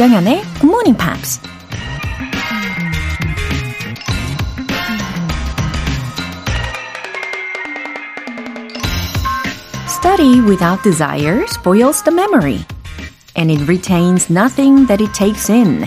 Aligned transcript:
조정현의 0.00 0.42
Good 0.60 0.64
Morning 0.64 0.96
Pops. 0.96 1.40
Study 9.86 10.40
without 10.40 10.82
desire 10.82 11.44
spoils 11.50 12.02
the 12.02 12.14
memory, 12.14 12.64
and 13.36 13.52
it 13.52 13.68
retains 13.68 14.32
nothing 14.32 14.86
that 14.86 15.04
it 15.04 15.12
takes 15.12 15.52
in. 15.52 15.86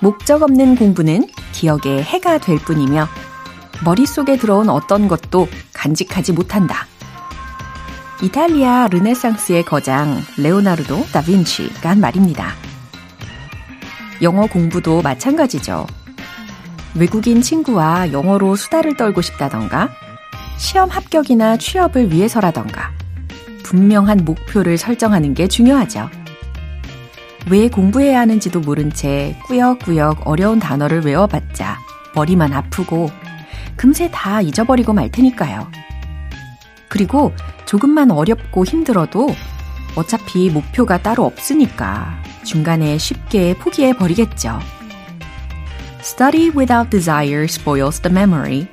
목적 0.00 0.42
없는 0.42 0.74
공부는 0.74 1.28
기억에 1.52 2.02
해가 2.02 2.38
될 2.38 2.58
뿐이며 2.58 3.06
머릿속에 3.84 4.36
들어온 4.36 4.68
어떤 4.68 5.06
것도 5.06 5.46
간직하지 5.74 6.32
못한다. 6.32 6.88
이탈리아 8.20 8.88
르네상스의 8.88 9.64
거장 9.64 10.20
레오나르도 10.38 11.06
다빈치가 11.12 11.90
한 11.90 12.00
말입니다. 12.00 12.65
영어 14.22 14.46
공부도 14.46 15.02
마찬가지죠. 15.02 15.86
외국인 16.94 17.42
친구와 17.42 18.12
영어로 18.12 18.56
수다를 18.56 18.96
떨고 18.96 19.20
싶다던가, 19.20 19.90
시험 20.56 20.88
합격이나 20.88 21.58
취업을 21.58 22.12
위해서라던가, 22.12 22.92
분명한 23.62 24.24
목표를 24.24 24.78
설정하는 24.78 25.34
게 25.34 25.48
중요하죠. 25.48 26.08
왜 27.50 27.68
공부해야 27.68 28.20
하는지도 28.20 28.60
모른 28.60 28.92
채 28.92 29.36
꾸역꾸역 29.46 30.26
어려운 30.26 30.58
단어를 30.58 31.02
외워봤자 31.02 31.78
머리만 32.14 32.52
아프고 32.52 33.10
금세 33.76 34.10
다 34.10 34.40
잊어버리고 34.40 34.92
말 34.92 35.10
테니까요. 35.10 35.70
그리고 36.88 37.32
조금만 37.66 38.10
어렵고 38.10 38.64
힘들어도 38.64 39.28
어차피 39.96 40.50
목표가 40.50 41.02
따로 41.02 41.24
없으니까 41.24 42.22
중간에 42.44 42.98
쉽게 42.98 43.56
포기해 43.56 43.94
버리겠죠. 43.94 44.58
Study 46.00 46.50
without 46.50 46.90
desire 46.90 47.44
spoils 47.44 48.00
the 48.00 48.12
memory 48.12 48.68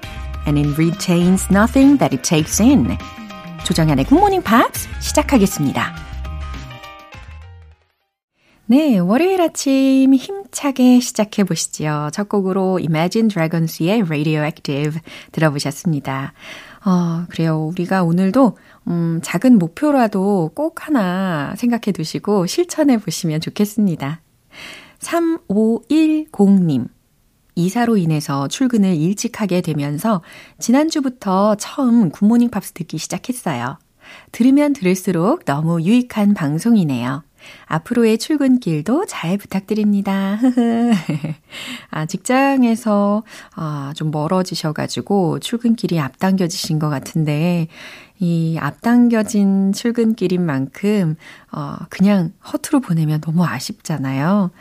and 0.45 0.59
it 0.59 0.69
retains 0.77 1.47
nothing 1.49 1.97
that 1.97 2.15
it 2.15 2.21
takes 2.21 2.61
in. 2.61 2.97
조정현의 3.63 4.05
굿모닝 4.05 4.43
팝스 4.43 4.89
시작하겠습니다. 4.99 5.95
네, 8.65 8.97
월요일 8.97 9.41
아침 9.41 10.13
힘차게 10.13 10.99
시작해 10.99 11.43
보시죠. 11.43 12.09
첫 12.13 12.29
곡으로 12.29 12.79
Imagine 12.79 13.29
Dragons의 13.29 14.01
Radioactive 14.03 15.01
들어보셨습니다. 15.31 16.33
어, 16.85 17.25
그래요. 17.29 17.65
우리가 17.65 18.03
오늘도 18.03 18.57
음, 18.87 19.19
작은 19.23 19.59
목표라도 19.59 20.51
꼭 20.53 20.87
하나 20.87 21.53
생각해 21.55 21.91
두시고 21.93 22.45
실천해 22.47 22.97
보시면 22.97 23.41
좋겠습니다. 23.41 24.21
3510님. 24.99 26.87
이사로 27.55 27.97
인해서 27.97 28.47
출근을 28.47 28.95
일찍 28.95 29.39
하게 29.39 29.61
되면서 29.61 30.21
지난주부터 30.59 31.55
처음 31.55 32.09
굿모닝 32.09 32.49
팝스 32.49 32.73
듣기 32.73 32.97
시작했어요. 32.97 33.77
들으면 34.31 34.73
들을수록 34.73 35.45
너무 35.45 35.81
유익한 35.81 36.33
방송이네요. 36.33 37.23
앞으로의 37.65 38.17
출근길도 38.17 39.05
잘 39.07 39.37
부탁드립니다. 39.37 40.39
아, 41.91 42.05
직장에서 42.05 43.23
아, 43.55 43.93
좀 43.95 44.11
멀어지셔가지고 44.11 45.39
출근길이 45.39 45.99
앞당겨지신 45.99 46.79
것 46.79 46.89
같은데, 46.89 47.67
이 48.19 48.57
앞당겨진 48.59 49.73
출근길인 49.73 50.45
만큼, 50.45 51.15
어, 51.51 51.75
그냥 51.89 52.31
허투루 52.51 52.81
보내면 52.81 53.21
너무 53.21 53.45
아쉽잖아요. 53.45 54.51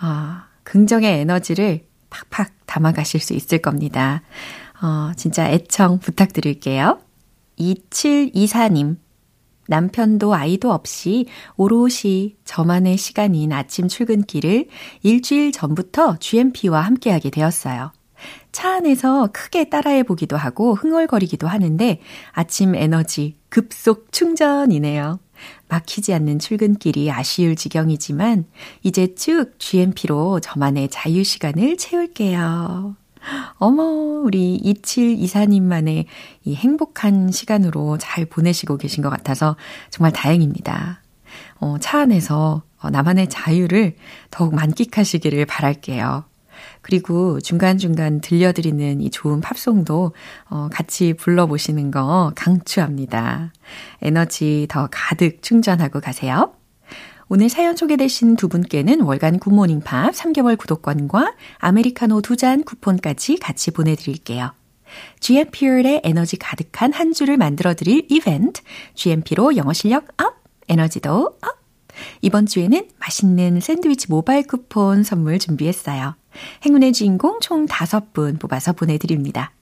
아, 0.00 0.46
긍정의 0.62 1.20
에너지를 1.20 1.86
팍팍 2.10 2.52
담아가실 2.66 3.20
수 3.20 3.34
있을 3.34 3.58
겁니다. 3.58 4.22
어, 4.82 5.12
진짜 5.16 5.48
애청 5.50 5.98
부탁드릴게요. 5.98 7.00
2724님. 7.58 8.96
남편도 9.68 10.34
아이도 10.34 10.72
없이 10.72 11.26
오롯이 11.56 12.36
저만의 12.44 12.96
시간인 12.96 13.52
아침 13.52 13.86
출근길을 13.86 14.66
일주일 15.02 15.52
전부터 15.52 16.16
GMP와 16.18 16.80
함께하게 16.80 17.30
되었어요. 17.30 17.92
차 18.50 18.76
안에서 18.76 19.28
크게 19.32 19.68
따라해 19.68 20.02
보기도 20.02 20.36
하고 20.36 20.74
흥얼거리기도 20.74 21.46
하는데 21.46 22.00
아침 22.32 22.74
에너지 22.74 23.36
급속 23.50 24.10
충전이네요. 24.10 25.20
막히지 25.68 26.14
않는 26.14 26.38
출근길이 26.38 27.12
아쉬울 27.12 27.54
지경이지만 27.54 28.46
이제 28.82 29.14
쭉 29.14 29.52
GMP로 29.58 30.40
저만의 30.40 30.88
자유 30.88 31.22
시간을 31.22 31.76
채울게요. 31.76 32.96
어머, 33.54 33.82
우리 33.82 34.60
2724님만의 34.64 36.06
이 36.44 36.54
행복한 36.54 37.30
시간으로 37.30 37.98
잘 37.98 38.24
보내시고 38.24 38.76
계신 38.76 39.02
것 39.02 39.10
같아서 39.10 39.56
정말 39.90 40.12
다행입니다. 40.12 41.02
어, 41.60 41.76
차 41.80 42.00
안에서 42.00 42.62
어, 42.80 42.90
나만의 42.90 43.28
자유를 43.28 43.96
더욱 44.30 44.54
만끽하시기를 44.54 45.46
바랄게요. 45.46 46.24
그리고 46.82 47.40
중간중간 47.40 48.20
들려드리는 48.20 49.00
이 49.00 49.10
좋은 49.10 49.40
팝송도 49.40 50.12
어, 50.50 50.68
같이 50.72 51.14
불러보시는 51.14 51.90
거 51.90 52.32
강추합니다. 52.34 53.52
에너지 54.02 54.66
더 54.68 54.88
가득 54.90 55.42
충전하고 55.42 56.00
가세요. 56.00 56.57
오늘 57.30 57.50
사연 57.50 57.76
소개되신 57.76 58.36
두 58.36 58.48
분께는 58.48 59.02
월간 59.02 59.38
굿모닝 59.38 59.80
팝 59.80 60.12
3개월 60.14 60.56
구독권과 60.56 61.34
아메리카노 61.58 62.22
두 62.22 62.36
잔 62.36 62.62
쿠폰까지 62.64 63.36
같이 63.38 63.70
보내드릴게요. 63.70 64.52
GMP의 65.20 66.00
에너지 66.04 66.38
가득한 66.38 66.94
한 66.94 67.12
주를 67.12 67.36
만들어드릴 67.36 68.06
이벤트, 68.08 68.62
GMP로 68.94 69.56
영어 69.56 69.72
실력 69.74 70.06
up, 70.22 70.36
에너지도 70.68 71.36
up! 71.42 71.58
이번 72.22 72.46
주에는 72.46 72.88
맛있는 72.98 73.60
샌드위치 73.60 74.06
모바일 74.08 74.46
쿠폰 74.46 75.02
선물 75.02 75.38
준비했어요. 75.38 76.14
행운의 76.64 76.92
주인공 76.92 77.40
총 77.40 77.66
5분 77.66 78.40
뽑아서 78.40 78.72
보내드립니다. 78.72 79.52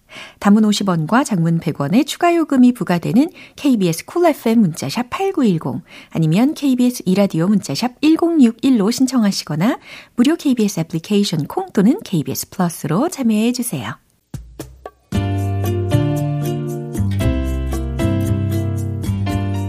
단문 0.40 0.62
50원과 0.62 1.24
장문 1.24 1.60
100원의 1.60 2.06
추가 2.06 2.34
요금이 2.34 2.72
부과되는 2.72 3.30
KBS 3.56 4.04
Cool 4.04 4.34
FM 4.34 4.60
문자샵 4.60 5.10
8910 5.10 5.82
아니면 6.10 6.54
KBS 6.54 7.02
이라디오 7.06 7.48
문자샵 7.48 8.00
1061로 8.00 8.90
신청하시거나 8.90 9.78
무료 10.16 10.36
KBS 10.36 10.80
애플리케이션 10.80 11.46
콩 11.46 11.66
또는 11.72 12.00
KBS 12.04 12.50
플러스로 12.50 13.08
참여해 13.08 13.52
주세요. 13.52 13.98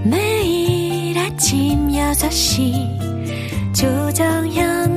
매일 0.06 1.18
아침 1.18 1.90
6시 1.90 3.74
조정현 3.74 4.97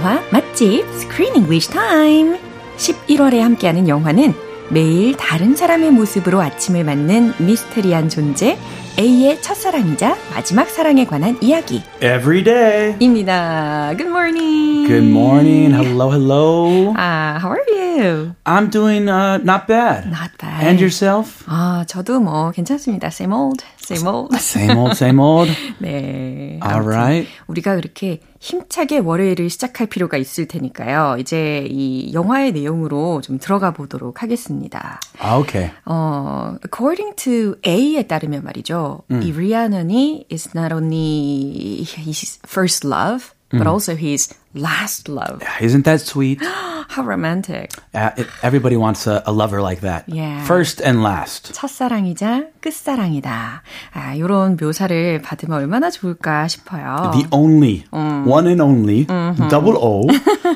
영화 0.00 0.18
맛집 0.32 0.82
Screen 0.94 1.34
English 1.36 1.70
Time 1.70 2.38
11월에 2.78 3.40
함께하는 3.40 3.86
영화는 3.86 4.32
매일 4.70 5.14
다른 5.14 5.54
사람의 5.54 5.90
모습으로 5.90 6.40
아침을 6.40 6.84
맞는 6.84 7.34
미스테리한 7.36 8.08
존재 8.08 8.56
A의 8.98 9.42
첫사랑이자 9.42 10.16
마지막 10.30 10.70
사랑에 10.70 11.04
관한 11.04 11.36
이야기. 11.42 11.82
Every 12.02 12.42
day. 12.42 12.96
입니다. 12.98 13.92
Good 13.94 14.08
morning. 14.08 14.88
Good 14.88 15.10
morning. 15.10 15.74
Hello, 15.74 16.10
hello. 16.10 16.94
아, 16.96 17.38
how 17.38 17.52
are 17.52 17.64
you? 17.68 17.79
You? 17.96 18.34
I'm 18.44 18.70
doing 18.70 19.08
uh, 19.08 19.38
not 19.38 19.66
bad. 19.66 20.06
Not 20.06 20.30
bad. 20.38 20.66
And 20.66 20.80
yourself? 20.80 21.44
아, 21.46 21.84
저도 21.86 22.20
뭐 22.20 22.50
괜찮습니다. 22.50 23.08
Same 23.08 23.32
old, 23.32 23.64
same 23.78 24.06
old. 24.06 24.36
Same 24.36 24.76
old, 24.78 24.92
same 24.96 25.20
old. 25.20 25.50
네. 25.78 26.58
All 26.62 26.82
right. 26.86 27.28
우리가 27.46 27.76
그렇게 27.76 28.20
힘차게 28.40 28.98
월요일을 28.98 29.50
시작할 29.50 29.86
필요가 29.86 30.16
있을 30.16 30.46
테니까요. 30.48 31.16
이제 31.18 31.66
이 31.70 32.12
영화의 32.14 32.52
내용으로 32.52 33.20
좀 33.20 33.38
들어가 33.38 33.72
보도록 33.72 34.22
하겠습니다. 34.22 35.00
Okay. 35.20 35.72
어, 35.84 36.56
according 36.64 37.16
to 37.16 37.56
A에 37.66 38.04
따르면 38.04 38.42
말이죠. 38.44 39.02
이 39.10 39.32
리아넌이 39.32 40.26
is 40.32 40.50
not 40.56 40.72
only 40.72 41.84
his 41.98 42.38
first 42.46 42.86
love, 42.86 43.32
but 43.50 43.66
also 43.68 43.94
his 43.94 44.32
last 44.54 45.08
love. 45.08 45.42
Isn't 45.60 45.84
that 45.84 46.00
sweet? 46.00 46.40
How 46.42 47.04
romantic. 47.04 47.70
Uh, 47.94 48.10
it, 48.16 48.26
everybody 48.42 48.76
wants 48.76 49.06
a, 49.06 49.22
a 49.24 49.32
lover 49.32 49.62
like 49.62 49.80
that. 49.82 50.08
Yeah. 50.08 50.42
First 50.44 50.82
and 50.82 51.02
last. 51.02 51.52
첫사랑이자 51.54 52.46
끝사랑이다. 52.60 53.62
아, 53.94 54.18
요런 54.18 54.56
묘사를 54.60 55.22
받으면 55.22 55.58
얼마나 55.58 55.90
좋을까 55.90 56.48
싶어요. 56.48 57.12
The 57.12 57.28
only, 57.30 57.84
one 57.92 58.46
and 58.48 58.60
only, 58.60 59.06
double 59.48 59.76
O. 59.76 60.06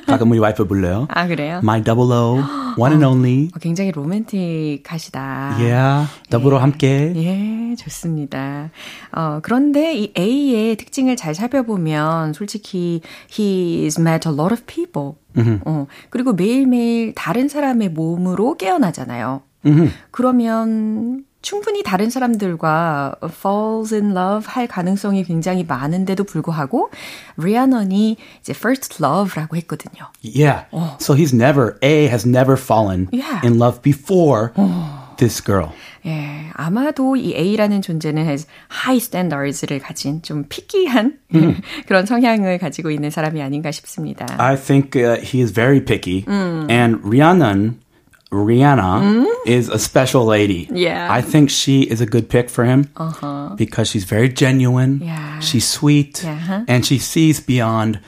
가끔 0.07 0.33
우리 0.33 0.41
와이프 0.41 0.67
불러요. 0.67 1.07
아, 1.11 1.27
그래요? 1.29 1.61
My 1.63 1.83
double 1.83 2.13
O, 2.13 2.43
one 2.77 2.95
and 2.95 3.05
only. 3.05 3.51
어, 3.55 3.59
굉장히 3.61 3.93
로맨틱하시다. 3.93 5.57
Yeah, 5.59 6.09
더불어 6.31 6.59
함께. 6.59 7.13
예, 7.15 7.77
좋습니다. 7.77 8.71
어, 9.13 9.39
그런데 9.43 9.95
이 9.95 10.13
A의 10.19 10.77
특징을 10.77 11.15
잘 11.15 11.35
살펴보면 11.35 12.33
솔직히 12.33 13.01
he's 13.84 14.00
met 14.00 14.28
a 14.28 14.34
lot 14.34 14.52
of 14.54 14.64
people. 14.66 15.16
어, 15.66 15.88
그리고 16.10 16.34
매일매일 16.34 17.14
다른 17.16 17.48
사람의 17.48 17.90
몸으로 17.90 18.56
깨어나잖아요. 18.56 19.42
그러면 20.12 21.26
충분히 21.42 21.84
다른 21.84 22.10
사람들과 22.10 23.16
falls 23.24 23.94
in 23.94 24.12
love 24.12 24.46
할 24.50 24.68
가능성이 24.68 25.24
굉장히 25.24 25.64
많은데도 25.64 26.26
불구하고 26.26 26.90
리아넌이 27.38 28.18
이제 28.42 28.54
first 28.54 29.02
love라고 29.02 29.56
했거든요. 29.58 30.12
Yeah. 30.22 30.66
So 31.00 31.14
he's 31.16 31.34
never, 31.34 31.78
A 31.82 32.08
has 32.08 32.28
never 32.28 32.58
fallen 32.58 33.08
Yeah. 33.14 33.40
in 33.46 33.58
love 33.58 33.82
before 33.82 34.52
this 35.18 35.44
girl. 35.44 35.70
예, 36.06 36.50
아마도 36.54 37.16
이 37.16 37.36
A라는 37.36 37.82
존재는 37.82 38.26
has 38.26 38.48
high 38.72 38.98
standards를 38.98 39.80
가진 39.80 40.22
좀 40.22 40.46
피키한 40.48 41.20
그런 41.88 42.06
성향을 42.06 42.58
가지고 42.58 42.90
있는 42.92 43.10
사람이 43.10 43.42
아닌가 43.42 43.72
싶습니다. 43.72 44.26
I 44.40 44.56
think 44.56 44.96
uh, 44.96 45.20
he 45.22 45.42
is 45.42 45.52
very 45.52 45.82
picky. 45.82 46.24
And 46.28 47.00
Rhiannon, 47.04 47.80
Rihanna 48.32 49.26
is 49.46 49.70
a 49.70 49.80
special 49.80 50.24
lady. 50.24 50.70
Yeah. 50.72 51.12
I 51.12 51.22
think 51.22 51.50
she 51.50 51.82
is 51.82 52.00
a 52.00 52.06
good 52.06 52.30
pick 52.30 52.50
for 52.50 52.64
him 52.64 52.88
because 53.58 53.90
she's 53.90 54.06
very 54.06 54.30
genuine. 54.30 55.02
Yeah. 55.04 55.40
She's 55.42 55.68
sweet. 55.68 56.24
Yeah. 56.24 56.64
And 56.68 56.86
she 56.86 57.00
sees 57.00 57.40
beyond 57.42 58.00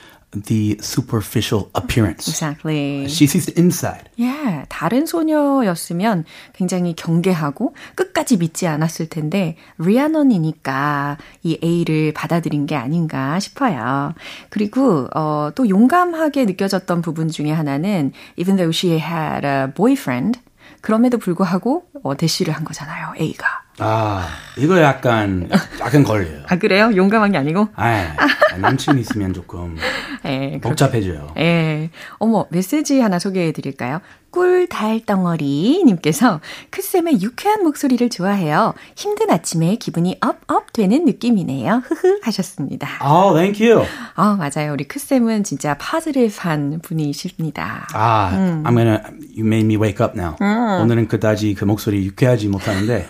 the 0.43 0.77
superficial 0.81 1.69
appearance. 1.75 2.27
Exactly. 2.27 3.07
She 3.07 3.25
sees 3.25 3.45
the 3.45 3.59
inside. 3.59 4.09
예, 4.19 4.65
다른 4.69 5.05
소녀였으면 5.05 6.25
굉장히 6.53 6.95
경계하고 6.95 7.75
끝까지 7.95 8.37
믿지 8.37 8.67
않았을 8.67 9.09
텐데 9.09 9.55
리아넌이니까 9.77 11.17
이 11.43 11.59
A를 11.63 12.13
받아들인 12.13 12.65
게 12.65 12.75
아닌가 12.75 13.39
싶어요. 13.39 14.13
그리고 14.49 15.07
어, 15.15 15.51
또 15.55 15.67
용감하게 15.69 16.45
느껴졌던 16.45 17.01
부분 17.01 17.29
중에 17.29 17.51
하나는 17.51 18.11
even 18.37 18.55
though 18.57 18.75
she 18.75 18.99
had 18.99 19.45
a 19.45 19.67
boyfriend 19.73 20.39
그럼에도 20.81 21.17
불구하고 21.17 21.83
어, 22.03 22.15
대시를 22.15 22.53
한 22.53 22.63
거잖아요, 22.63 23.13
A가. 23.19 23.63
아, 23.79 24.27
이거 24.57 24.81
약간, 24.81 25.47
약간 25.79 26.03
걸려요. 26.03 26.41
아 26.47 26.55
그래요? 26.57 26.91
용감한 26.95 27.31
게 27.33 27.37
아니고? 27.37 27.67
아, 27.75 28.15
남친 28.59 28.97
있으면 28.97 29.33
조금 29.33 29.77
예, 30.25 30.59
복잡해져요. 30.61 31.33
예. 31.37 31.91
어머, 32.17 32.47
메시지 32.49 32.99
하나 32.99 33.19
소개해 33.19 33.51
드릴까요? 33.51 34.01
꿀달덩어리 34.31 35.83
님께서 35.85 36.41
크쌤의 36.71 37.21
유쾌한 37.21 37.63
목소리를 37.63 38.09
좋아해요. 38.09 38.73
힘든 38.95 39.29
아침에 39.31 39.75
기분이 39.75 40.17
업업 40.21 40.73
되는 40.73 41.05
느낌이네요. 41.05 41.81
흐흐 41.85 42.19
하셨습니다. 42.23 42.87
Oh, 43.03 43.33
thank 43.35 43.65
you. 43.65 43.85
아, 44.15 44.35
맞아요. 44.35 44.73
우리 44.73 44.85
크쌤은 44.87 45.43
진짜 45.43 45.75
파즈리한 45.77 46.79
분이십니다. 46.83 47.87
아, 47.93 48.31
I'm 48.63 48.75
gonna, 48.75 49.01
you 49.36 49.44
made 49.44 49.64
me 49.64 49.76
wake 49.76 50.04
up 50.04 50.18
now. 50.18 50.36
오늘은 50.82 51.08
그다지 51.08 51.54
그 51.54 51.64
목소리 51.64 52.04
유쾌하지 52.06 52.48
못하는데, 52.48 53.08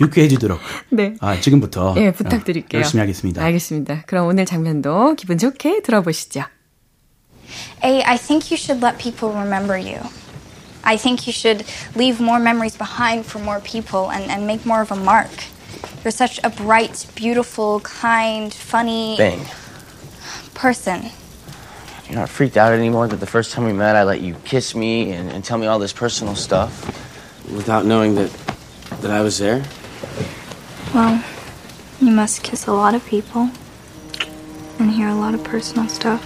유쾌해지도록. 0.00 0.58
네. 0.90 1.14
아, 1.20 1.40
지금부터. 1.40 1.94
예, 1.98 2.12
부탁드릴게요. 2.12 2.78
어, 2.78 2.82
열심히 2.82 3.00
하겠습니다. 3.00 3.42
알겠습니다. 3.44 4.02
그럼 4.06 4.26
오늘 4.26 4.46
장면도 4.46 5.14
기분 5.16 5.38
좋게 5.38 5.82
들어보시죠. 5.82 6.44
A, 7.84 8.02
I 8.02 8.16
think 8.16 8.50
you 8.50 8.56
should 8.56 8.84
let 8.84 8.98
people 8.98 9.36
remember 9.36 9.76
you. 9.76 10.00
I 10.82 10.96
think 10.96 11.26
you 11.26 11.32
should 11.32 11.64
leave 11.94 12.22
more 12.22 12.40
memories 12.40 12.76
behind 12.76 13.26
for 13.26 13.42
more 13.42 13.60
people 13.60 14.10
and, 14.10 14.30
and 14.30 14.44
make 14.46 14.64
more 14.64 14.80
of 14.80 14.90
a 14.90 14.98
mark. 14.98 15.30
You're 16.02 16.12
such 16.12 16.40
a 16.42 16.48
bright, 16.48 17.06
beautiful, 17.14 17.80
kind, 17.80 18.54
funny 18.54 19.16
Bang. 19.18 19.44
person. 20.54 21.10
You're 22.08 22.18
not 22.18 22.28
freaked 22.28 22.56
out 22.56 22.72
anymore 22.72 23.06
that 23.08 23.20
the 23.20 23.26
first 23.26 23.52
time 23.52 23.64
we 23.64 23.72
met, 23.72 23.94
I 23.94 24.02
let 24.02 24.20
you 24.20 24.34
kiss 24.44 24.74
me 24.74 25.12
and, 25.12 25.30
and 25.30 25.44
tell 25.44 25.58
me 25.58 25.66
all 25.66 25.78
this 25.78 25.92
personal 25.92 26.34
stuff 26.34 26.86
without 27.54 27.84
knowing 27.84 28.14
that 28.16 28.30
that 29.02 29.10
I 29.10 29.22
was 29.22 29.38
there. 29.38 29.62
Well, 30.92 31.22
you 32.00 32.10
must 32.10 32.42
kiss 32.42 32.66
a 32.66 32.72
lot 32.72 32.94
of 32.94 33.06
people 33.06 33.50
and 34.78 34.90
hear 34.90 35.08
a 35.08 35.14
lot 35.14 35.34
of 35.34 35.44
personal 35.44 35.88
stuff. 35.88 36.20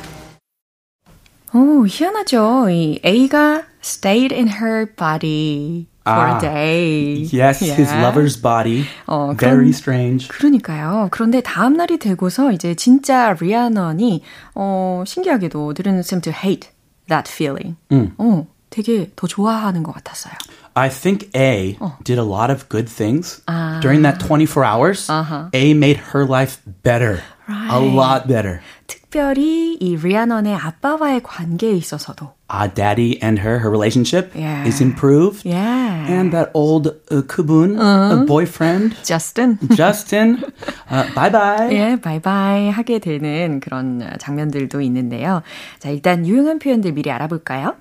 오, 1.53 1.87
희한하죠. 1.87 2.69
이 2.71 3.01
A가 3.05 3.65
stayed 3.81 4.33
in 4.33 4.59
her 4.59 4.87
body 4.87 5.87
For 6.04 6.14
아, 6.26 6.38
a 6.38 6.40
day. 6.40 7.30
Yes, 7.32 7.60
his 7.64 7.92
Yeah. 7.92 8.02
lover's 8.04 8.36
body. 8.42 8.86
어, 9.08 9.34
Very 9.38 9.70
그런- 9.70 9.74
strange. 9.74 10.28
그러니까요. 10.28 11.10
그런데 11.12 11.42
다음 11.42 11.74
날이 11.78 11.98
되고서 12.00 12.52
이제 12.52 12.74
진짜 12.76 13.34
리아넌이 13.40 14.22
어 14.56 15.04
신기하게도 15.06 15.74
didn't 15.74 16.00
seem 16.00 16.22
to 16.22 16.32
hate 16.34 16.70
that 17.08 17.30
feeling. 17.32 17.76
어, 18.18 18.48
되게 18.70 19.12
더 19.16 19.28
좋아하는 19.28 19.84
것 19.84 19.94
같았어요. 19.94 20.34
I 20.76 20.90
think 20.90 21.30
A 21.36 21.78
did 22.04 22.20
a 22.20 22.26
lot 22.26 22.52
of 22.52 22.70
good 22.70 22.88
things 22.90 23.42
아. 23.48 23.80
during 23.82 24.02
that 24.04 24.20
24 24.26 24.64
hours. 24.64 25.12
A 25.54 25.72
made 25.72 26.00
her 26.14 26.26
life 26.26 26.60
better. 26.84 27.20
A 27.50 27.82
Right. 27.82 27.96
lot 27.98 28.28
better. 28.28 28.60
특별히 28.88 29.76
이 29.76 29.96
리아넌의 29.98 30.56
아빠와의 30.56 31.22
관계에 31.24 31.72
있어서도. 31.74 32.32
Uh, 32.52 32.66
daddy 32.66 33.22
and 33.22 33.38
her, 33.46 33.60
her 33.60 33.70
relationship 33.70 34.32
Yeah. 34.34 34.66
is 34.66 34.82
improved. 34.82 35.46
Yeah. 35.46 36.08
And 36.10 36.32
that 36.34 36.50
old 36.56 36.88
uh, 37.12 37.22
kubun, 37.22 37.78
uh, 37.78 38.26
boyfriend, 38.26 38.98
Justin. 39.06 39.60
Justin, 39.76 40.44
uh, 40.90 41.06
bye 41.14 41.30
bye. 41.30 41.70
예, 41.72 41.96
바이바이 42.02 42.72
하게 42.72 42.98
되는 42.98 43.60
그런 43.60 44.02
장면들도 44.20 44.82
있는데요. 44.82 45.44
자, 45.78 45.90
일단 45.90 46.26
유용한 46.26 46.58
표현들 46.58 46.94
미리 46.94 47.12
알아볼까요? 47.12 47.76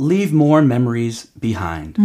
Leave 0.00 0.32
more 0.32 0.62
memories 0.64 1.26
behind. 1.40 1.98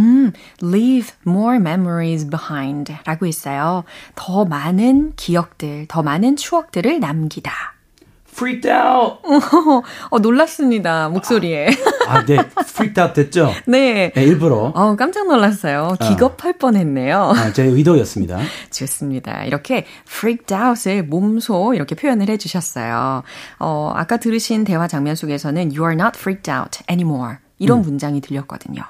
leave 0.60 1.12
more 1.24 1.58
memories 1.60 2.28
behind 2.28 2.92
라고 3.06 3.24
했어요. 3.24 3.84
더 4.16 4.44
많은 4.44 5.12
기억들, 5.14 5.86
더 5.86 6.02
많은 6.02 6.34
추억들을 6.34 6.98
남기다. 6.98 7.52
Freaked 8.34 8.68
out. 8.68 9.20
어, 10.10 10.18
놀랐습니다. 10.18 11.08
목소리에. 11.08 11.68
아, 12.08 12.24
네, 12.24 12.34
freaked 12.34 13.00
out 13.00 13.14
됐죠? 13.14 13.52
네. 13.66 14.10
네, 14.12 14.24
일부러. 14.24 14.72
어, 14.74 14.96
깜짝 14.96 15.28
놀랐어요. 15.28 15.96
기겁할 16.00 16.54
뻔했네요. 16.54 17.32
아, 17.36 17.52
제 17.52 17.62
의도였습니다. 17.62 18.40
좋습니다. 18.72 19.44
이렇게 19.44 19.86
freaked 20.08 20.52
out을 20.52 21.04
몸소 21.04 21.74
이렇게 21.74 21.94
표현을 21.94 22.28
해 22.28 22.36
주셨어요. 22.36 23.22
어, 23.60 23.92
아까 23.94 24.16
들으신 24.16 24.64
대화 24.64 24.88
장면 24.88 25.14
속에서는 25.14 25.70
you 25.70 25.82
are 25.84 25.94
not 25.94 26.18
freaked 26.18 26.50
out 26.50 26.80
anymore. 26.90 27.36
이런 27.60 27.82
문장이 27.82 28.20
들렸거든요. 28.20 28.82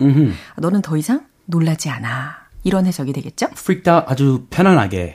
너는 0.56 0.80
더 0.80 0.96
이상 0.96 1.26
놀라지 1.44 1.90
않아. 1.90 2.43
이런 2.64 2.86
해석이 2.86 3.12
되겠죠? 3.12 3.46
freaked 3.52 3.88
out 3.88 4.06
아주 4.08 4.46
편안하게 4.50 5.12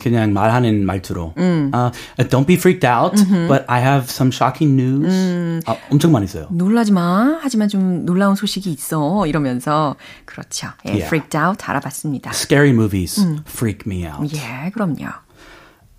그냥 0.00 0.32
말하는 0.32 0.86
말투로. 0.86 1.34
아, 1.72 1.90
don't 2.30 2.46
be 2.46 2.54
freaked 2.56 2.86
out, 2.86 3.16
but 3.48 3.64
I 3.66 3.80
have 3.82 4.04
some 4.08 4.30
shocking 4.32 4.80
news. 4.80 5.62
아, 5.66 5.76
엄청 5.90 6.12
많이 6.12 6.26
써요. 6.26 6.46
놀라지 6.50 6.92
마. 6.92 7.38
하지만 7.42 7.68
좀 7.68 8.06
놀라운 8.06 8.36
소식이 8.36 8.70
있어. 8.72 9.26
이러면서 9.26 9.96
그렇죠. 10.24 10.68
예, 10.86 10.92
Yeah. 10.92 11.06
freaked 11.06 11.36
out 11.36 11.64
알아봤습니다. 11.64 12.30
Scary 12.30 12.70
movies 12.70 13.20
freak 13.46 13.80
me 13.86 14.06
out. 14.06 14.34
예, 14.36 14.70
그럼요. 14.70 15.08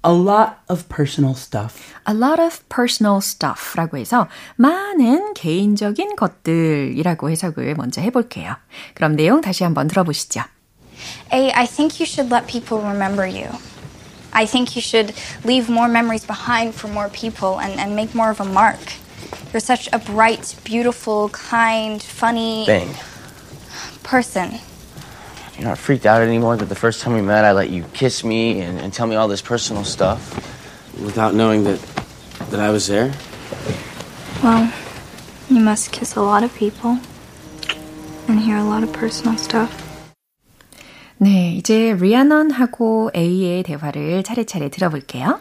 A 0.05 0.11
lot 0.11 0.55
of 0.67 0.89
personal 0.89 1.33
stuff. 1.33 1.79
A 2.09 2.13
lot 2.13 2.41
of 2.41 2.59
personal 2.67 3.19
stuff라고 3.19 3.97
해서 3.97 4.27
많은 4.57 5.33
개인적인 5.33 6.17
것들이라고 6.17 7.29
해석을 7.29 7.75
먼저 7.75 8.01
해볼게요. 8.01 8.55
그럼 8.95 9.15
내용 9.15 9.39
다시 9.39 9.63
한번 9.63 9.87
들어보시죠. 9.87 10.41
A, 11.31 11.51
I 11.51 11.65
think 11.65 11.99
you 11.99 12.05
should 12.05 12.29
let 12.29 12.47
people 12.47 12.81
remember 12.81 13.25
you. 13.25 13.49
I 14.31 14.45
think 14.45 14.75
you 14.75 14.81
should 14.81 15.13
leave 15.43 15.69
more 15.69 15.87
memories 15.87 16.25
behind 16.25 16.73
for 16.73 16.87
more 16.87 17.09
people 17.09 17.59
and, 17.59 17.79
and 17.79 17.95
make 17.95 18.15
more 18.15 18.31
of 18.31 18.39
a 18.39 18.45
mark. 18.45 18.79
You're 19.51 19.59
such 19.59 19.87
a 19.93 19.99
bright, 19.99 20.55
beautiful, 20.63 21.29
kind, 21.29 22.01
funny 22.01 22.65
Thing. 22.65 22.89
person. 24.03 24.59
You're 25.57 25.67
not 25.67 25.77
freaked 25.77 26.07
out 26.07 26.21
anymore 26.21 26.57
that 26.57 26.65
the 26.65 26.75
first 26.75 27.01
time 27.01 27.13
we 27.13 27.21
met 27.21 27.45
I 27.45 27.51
let 27.51 27.69
you 27.69 27.83
kiss 27.93 28.23
me 28.23 28.61
and, 28.61 28.79
and 28.79 28.91
tell 28.91 29.05
me 29.05 29.15
all 29.15 29.27
this 29.27 29.41
personal 29.41 29.83
stuff 29.83 30.33
without 30.99 31.35
knowing 31.35 31.63
that 31.65 31.79
that 32.49 32.59
I 32.59 32.69
was 32.69 32.87
there? 32.87 33.13
Well, 34.43 34.71
you 35.49 35.59
must 35.59 35.91
kiss 35.91 36.15
a 36.15 36.21
lot 36.21 36.43
of 36.43 36.53
people 36.55 36.99
and 38.27 38.39
hear 38.39 38.57
a 38.57 38.63
lot 38.63 38.83
of 38.83 38.93
personal 38.93 39.37
stuff. 39.37 39.82
네, 41.23 41.55
이제 41.55 41.93
리아넌하고 41.93 43.11
A의 43.15 43.63
대화를 43.63 44.23
차례차례 44.23 44.69
들어볼게요. 44.69 45.39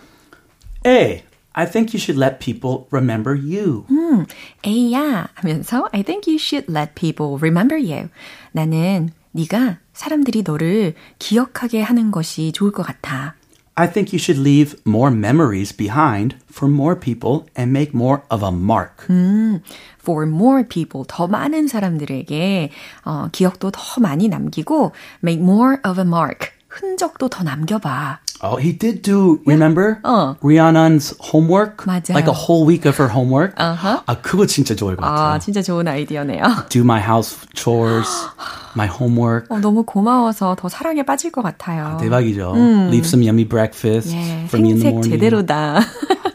A. 0.87 1.23
I 1.55 1.69
think 1.69 1.93
you 1.93 2.01
should 2.01 2.19
let 2.23 2.39
people 2.39 2.87
remember 2.93 3.37
you. 3.37 3.85
음, 3.91 4.25
A야 4.65 5.29
하면서 5.35 5.89
I 5.93 6.05
think 6.05 6.31
you 6.31 6.39
should 6.39 6.71
let 6.71 6.93
people 6.95 7.37
remember 7.37 7.77
you. 7.77 8.11
나는 8.53 9.11
네가 9.33 9.79
사람들이 9.93 10.45
너를 10.45 10.95
기억하게 11.19 11.83
하는 11.83 12.13
것이 12.13 12.53
좋을 12.53 12.71
것 12.71 12.85
같아. 12.85 13.35
I 13.80 13.86
think 13.86 14.12
you 14.12 14.18
should 14.18 14.40
leave 14.40 14.76
more 14.86 15.12
memories 15.12 15.72
behind 15.72 16.36
for 16.50 16.68
more 16.68 16.96
people 16.96 17.46
and 17.56 17.72
make 17.72 17.94
more 17.94 18.24
of 18.32 18.42
a 18.44 18.52
mark. 18.52 19.06
음, 19.08 19.62
for 20.02 20.26
more 20.26 20.64
people, 20.68 21.06
더 21.08 21.28
많은 21.28 21.68
사람들에게 21.68 22.72
어, 23.06 23.28
기억도 23.32 23.70
더 23.70 24.02
많이 24.02 24.30
남기고 24.30 24.94
make 25.24 25.40
more 25.40 25.78
of 25.86 26.00
a 26.00 26.06
mark, 26.08 26.50
흔적도 26.70 27.30
더 27.30 27.44
남겨봐. 27.44 28.20
Oh, 28.42 28.58
he 28.58 28.72
did 28.72 29.02
do, 29.02 29.40
remember? 29.46 30.00
어. 30.04 30.38
Rhiannon's 30.42 31.16
homework? 31.20 31.86
맞아요. 31.86 32.14
Like 32.14 32.28
a 32.28 32.34
whole 32.34 32.66
week 32.66 32.86
of 32.86 32.98
her 32.98 33.10
homework? 33.10 33.54
Uh-huh. 33.58 34.02
아, 34.06 34.22
그거 34.22 34.46
진짜 34.46 34.76
좋을 34.76 34.96
것 34.96 35.06
같아요. 35.06 35.34
아, 35.36 35.40
진짜 35.40 35.62
좋은 35.62 35.88
아이디어네요. 35.88 36.68
Do 36.70 36.82
my 36.82 37.00
house 37.00 37.36
chores, 37.56 38.08
my 38.77 38.89
homework. 38.89 39.47
어, 39.51 39.59
너무 39.59 39.85
고마워서 39.85 40.57
더 40.59 40.69
사랑에 40.69 41.03
빠질 41.03 41.31
것 41.31 41.43
같아요. 41.43 41.99
대박이죠. 42.01 42.55
Leave 42.57 43.07
some 43.07 43.25
yummy 43.27 43.45
breakfast 43.49 44.15
예, 44.15 44.45
for 44.47 44.61
me 44.61 44.71
in 44.73 44.79
the 44.79 44.89
morning. 44.89 45.11
제대로다. 45.11 45.81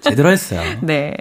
제대로 0.02 0.30
했어요. 0.32 0.62
네. 0.82 1.14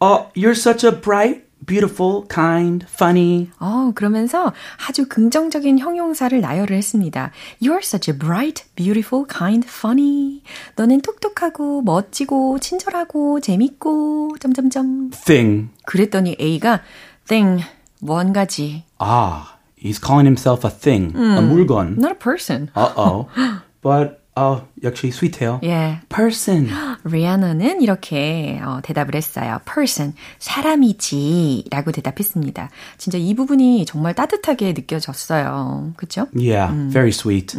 Oh, 0.00 0.26
you're 0.36 0.52
such 0.54 0.86
a 0.86 0.92
bright, 1.00 1.42
beautiful, 1.66 2.22
kind, 2.28 2.86
funny. 2.88 3.50
어, 3.58 3.90
그러면서 3.94 4.52
아주 4.88 5.08
긍정적인 5.08 5.80
형용사를 5.80 6.40
나열을 6.40 6.76
했습니다. 6.76 7.32
You're 7.60 7.82
such 7.82 8.08
a 8.10 8.16
bright, 8.16 8.64
beautiful, 8.76 9.26
kind, 9.26 9.66
funny. 9.68 10.42
너는 10.76 11.00
똑똑하고 11.00 11.82
멋지고 11.82 12.60
친절하고 12.60 13.40
재밌고 13.40 14.36
점점점. 14.38 15.10
thing. 15.10 15.70
그랬더니 15.84 16.36
A가 16.40 16.80
thing 17.26 17.64
뭔가지. 18.00 18.84
Ah, 19.00 19.57
he's 19.77 19.99
calling 19.99 20.25
himself 20.25 20.63
a 20.63 20.69
thing, 20.69 21.15
a 21.15 21.41
물건. 21.41 21.97
Not 21.97 22.11
a 22.11 22.15
person. 22.15 22.69
Uh-oh. 22.75 23.27
But, 23.81 24.21
어, 24.35 24.65
역시 24.81 25.09
sweet해요. 25.11 25.59
예. 25.63 25.99
Person. 26.09 26.69
리아너는 27.03 27.81
이렇게 27.81 28.59
어, 28.63 28.79
대답을 28.81 29.13
했어요. 29.15 29.59
person, 29.65 30.13
사람이지 30.39 31.65
라고 31.69 31.91
대답했습니다. 31.91 32.69
진짜 32.97 33.17
이 33.17 33.35
부분이 33.35 33.85
정말 33.85 34.15
따뜻하게 34.15 34.73
느껴졌어요. 34.73 35.93
그쵸? 35.97 36.27
Yeah, 36.33 36.73
very 36.89 37.11
sweet. 37.11 37.55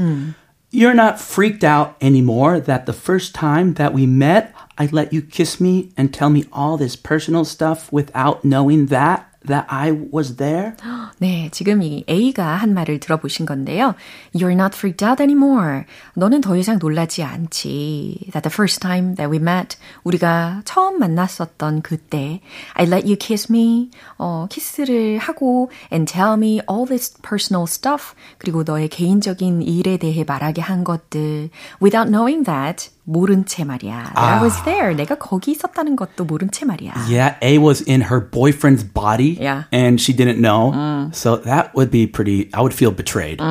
You're 0.72 0.94
not 0.94 1.20
freaked 1.20 1.62
out 1.62 1.94
anymore 2.00 2.58
that 2.58 2.86
the 2.86 2.92
first 2.92 3.32
time 3.32 3.74
that 3.74 3.94
we 3.94 4.06
met, 4.06 4.52
I 4.76 4.88
let 4.90 5.12
you 5.12 5.22
kiss 5.22 5.60
me 5.60 5.92
and 5.96 6.12
tell 6.12 6.30
me 6.30 6.46
all 6.52 6.76
this 6.76 6.96
personal 6.96 7.44
stuff 7.44 7.92
without 7.92 8.44
knowing 8.44 8.86
that 8.86 9.26
That 9.47 9.65
I 9.69 9.91
was 9.91 10.35
there? 10.35 10.73
네, 11.17 11.49
지금 11.51 11.81
이 11.81 12.03
A가 12.09 12.55
한 12.55 12.73
말을 12.73 12.99
들어보신 12.99 13.45
건데요. 13.45 13.95
You're 14.35 14.53
not 14.53 14.75
freaked 14.75 15.05
out 15.05 15.21
anymore. 15.21 15.85
너는 16.15 16.41
더 16.41 16.55
이상 16.55 16.77
놀라지 16.79 17.23
않지. 17.23 18.31
That 18.31 18.47
the 18.47 18.53
first 18.53 18.81
time 18.81 19.15
that 19.15 19.31
we 19.31 19.37
met, 19.37 19.77
우리가 20.03 20.61
처음 20.65 20.99
만났었던 20.99 21.81
그때, 21.81 22.41
I 22.73 22.85
let 22.85 23.05
you 23.05 23.15
kiss 23.17 23.51
me, 23.51 23.91
어, 24.17 24.47
키스를 24.49 25.17
하고, 25.17 25.71
and 25.91 26.11
tell 26.11 26.33
me 26.33 26.61
all 26.69 26.85
this 26.85 27.13
personal 27.21 27.65
stuff, 27.67 28.13
그리고 28.37 28.63
너의 28.63 28.89
개인적인 28.89 29.61
일에 29.61 29.97
대해 29.97 30.23
말하게 30.25 30.61
한 30.61 30.83
것들, 30.83 31.49
without 31.81 32.09
knowing 32.09 32.45
that, 32.45 32.89
모른 33.09 33.43
채 33.45 33.63
말이야. 33.63 34.13
That 34.13 34.19
I 34.19 34.41
was 34.43 34.63
there. 34.65 34.95
내가 34.95 35.15
거기 35.15 35.51
있었다는 35.51 35.95
것도 35.95 36.25
모른 36.25 36.51
채 36.51 36.65
말이야. 36.65 36.93
Yeah, 37.09 37.35
A 37.41 37.57
was 37.57 37.83
in 37.89 38.01
her 38.03 38.29
boyfriend's 38.29 38.85
body 38.93 39.35
Yeah. 39.41 39.65
and 39.73 39.99
she 39.99 40.15
didn't 40.15 40.39
know. 40.39 41.09
So 41.11 41.41
that 41.41 41.71
would 41.75 41.89
be 41.89 42.05
pretty, 42.05 42.49
I 42.53 42.61
would 42.61 42.75
feel 42.75 42.95
betrayed. 42.95 43.41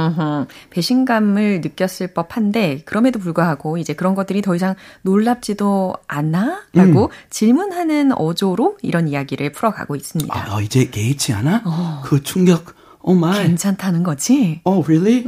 배신감을 0.71 1.61
느꼈을 1.63 2.15
법한데 2.15 2.83
그럼에도 2.85 3.19
불구하고 3.19 3.79
이제 3.79 3.95
그런 3.95 4.15
것들이 4.15 4.43
더 4.43 4.55
이상 4.55 4.77
놀랍지도 5.03 5.95
않아? 6.07 6.63
라고 6.73 7.11
질문하는 7.31 8.13
어조로 8.17 8.79
이런 8.83 9.09
이야기를 9.09 9.51
풀어가고 9.53 9.97
있습니다. 9.97 10.33
아, 10.55 10.61
이제 10.61 10.87
개의치 10.89 11.33
않아? 11.33 12.03
그 12.05 12.23
충격, 12.23 12.75
oh 13.03 13.19
my. 13.19 13.43
괜찮다는 13.43 14.05
거지? 14.05 14.61
Oh, 14.65 14.85
really? 14.87 15.25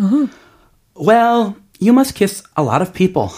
Well, 0.94 1.54
you 1.80 1.92
must 1.92 2.14
kiss 2.14 2.42
a 2.56 2.62
lot 2.62 2.82
of 2.82 2.92
people. 2.92 3.28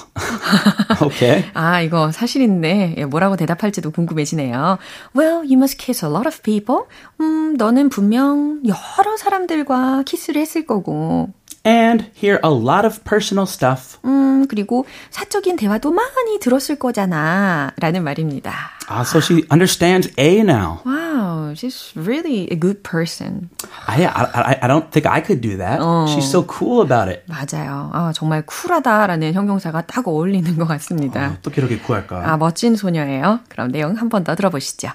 okay. 1.02 1.44
아, 1.54 1.80
이거 1.80 2.10
사실인데 2.10 2.96
예, 2.98 3.04
뭐라고 3.04 3.36
대답할지도 3.36 3.90
궁금해지네요. 3.92 4.78
Well, 5.16 5.44
you 5.44 5.54
must 5.54 5.78
kiss 5.78 6.04
a 6.04 6.10
lot 6.10 6.26
of 6.26 6.42
people. 6.42 6.84
음, 7.20 7.54
너는 7.56 7.88
분명 7.88 8.62
여러 8.66 9.16
사람들과 9.16 10.02
키스를 10.04 10.40
했을 10.40 10.66
거고 10.66 11.30
And 11.64 12.06
hear 12.14 12.40
a 12.42 12.50
lot 12.50 12.84
of 12.84 13.04
personal 13.04 13.46
stuff. 13.46 13.98
음, 14.04 14.46
그리고 14.48 14.84
사적인 15.10 15.54
대화도 15.56 15.92
많이 15.92 16.40
들었을 16.40 16.76
거잖아. 16.76 17.70
라는 17.78 18.02
말입니다. 18.02 18.52
Ah, 18.88 19.02
so 19.02 19.20
she 19.20 19.44
understands 19.50 20.10
A 20.18 20.40
now. 20.40 20.80
Wow, 20.84 21.54
she's 21.54 21.92
really 21.94 22.48
a 22.50 22.56
good 22.58 22.82
person. 22.82 23.48
I, 23.86 24.04
I, 24.04 24.58
I 24.60 24.66
don't 24.68 24.90
think 24.90 25.06
I 25.06 25.22
could 25.22 25.40
do 25.40 25.56
that. 25.58 25.78
She's 26.10 26.28
so 26.28 26.42
cool 26.42 26.82
about 26.82 27.08
it. 27.08 27.22
맞아요. 27.28 27.90
아, 27.94 28.12
정말 28.12 28.42
쿨하다라는 28.44 29.32
형용사가 29.32 29.82
딱 29.82 30.08
어울리는 30.08 30.58
것 30.58 30.66
같습니다. 30.66 31.36
어떻게 31.38 31.60
이렇게 31.60 31.78
쿨할까? 31.78 32.28
아, 32.28 32.36
멋진 32.36 32.74
소녀예요. 32.74 33.38
그럼 33.48 33.70
내용 33.70 33.94
한 33.96 34.08
번 34.08 34.24
더 34.24 34.34
들어보시죠. 34.34 34.88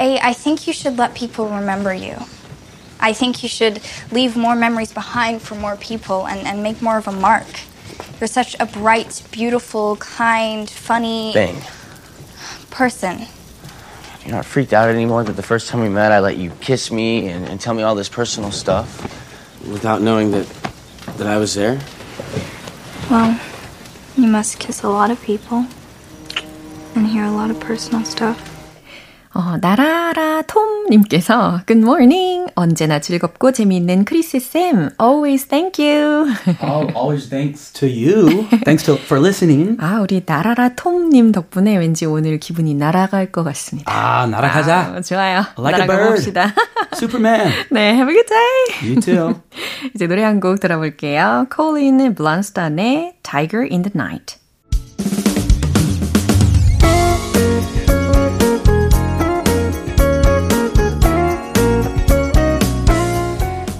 A, 0.00 0.18
I 0.18 0.32
think 0.32 0.66
you 0.66 0.72
should 0.72 0.98
let 1.00 1.12
people 1.14 1.52
remember 1.54 1.92
you. 1.92 2.16
I 3.00 3.12
think 3.12 3.42
you 3.42 3.48
should 3.48 3.80
leave 4.10 4.36
more 4.36 4.54
memories 4.54 4.92
behind 4.92 5.42
for 5.42 5.54
more 5.54 5.76
people 5.76 6.26
and, 6.26 6.46
and 6.46 6.62
make 6.62 6.80
more 6.80 6.98
of 6.98 7.08
a 7.08 7.12
mark. 7.12 7.46
You're 8.20 8.28
such 8.28 8.56
a 8.60 8.66
bright, 8.66 9.22
beautiful, 9.30 9.96
kind, 9.96 10.68
funny 10.68 11.32
Thing. 11.32 11.56
person. 12.70 13.26
You're 14.24 14.36
not 14.36 14.46
freaked 14.46 14.72
out 14.72 14.88
anymore 14.88 15.24
that 15.24 15.36
the 15.36 15.42
first 15.42 15.68
time 15.68 15.80
we 15.80 15.88
met 15.88 16.12
I 16.12 16.20
let 16.20 16.38
you 16.38 16.50
kiss 16.60 16.90
me 16.90 17.28
and, 17.28 17.46
and 17.46 17.60
tell 17.60 17.74
me 17.74 17.82
all 17.82 17.94
this 17.94 18.08
personal 18.08 18.50
stuff 18.50 19.02
without 19.68 20.00
knowing 20.00 20.30
that 20.30 20.46
that 21.18 21.26
I 21.26 21.36
was 21.36 21.54
there? 21.54 21.80
Well, 23.10 23.38
you 24.16 24.26
must 24.26 24.58
kiss 24.58 24.82
a 24.82 24.88
lot 24.88 25.10
of 25.10 25.22
people 25.22 25.66
and 26.94 27.06
hear 27.06 27.24
a 27.24 27.30
lot 27.30 27.50
of 27.50 27.60
personal 27.60 28.04
stuff. 28.04 28.53
어, 29.36 29.56
나라라 29.60 30.42
톰님께서 30.42 31.62
Good 31.66 31.82
morning. 31.84 32.46
언제나 32.54 33.00
즐겁고 33.00 33.50
재미있는 33.50 34.04
크리스 34.04 34.38
쌤. 34.38 34.90
Always 35.00 35.46
thank 35.48 35.84
you. 35.84 36.26
Oh, 36.62 36.86
always 36.94 37.28
thanks 37.28 37.72
to 37.72 37.88
you. 37.88 38.46
thanks 38.64 38.84
to, 38.84 38.94
for 38.94 39.18
listening. 39.20 39.76
아, 39.80 40.00
우리 40.00 40.22
나라라 40.24 40.68
톰님 40.76 41.32
덕분에 41.32 41.76
왠지 41.78 42.06
오늘 42.06 42.38
기분이 42.38 42.74
날아갈 42.74 43.32
것 43.32 43.42
같습니다. 43.42 43.90
아, 43.92 44.24
날아가자. 44.26 44.94
아, 44.96 45.00
좋아요. 45.00 45.42
Like 45.58 45.80
a 45.82 45.86
날아가 45.86 45.86
bird. 45.86 46.10
봅시다. 46.14 46.54
Superman. 46.94 47.50
네, 47.72 47.90
have 47.94 48.08
a 48.08 48.14
good 48.14 48.28
day. 48.28 48.88
You 48.92 49.00
too. 49.00 49.40
이제 49.96 50.06
노래 50.06 50.22
한 50.22 50.38
곡 50.38 50.60
들어볼게요. 50.60 51.46
Colin 51.52 52.14
Blunstone의 52.14 53.14
Tiger 53.24 53.66
in 53.68 53.82
the 53.82 53.90
Night. 53.96 54.36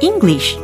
English. 0.00 0.58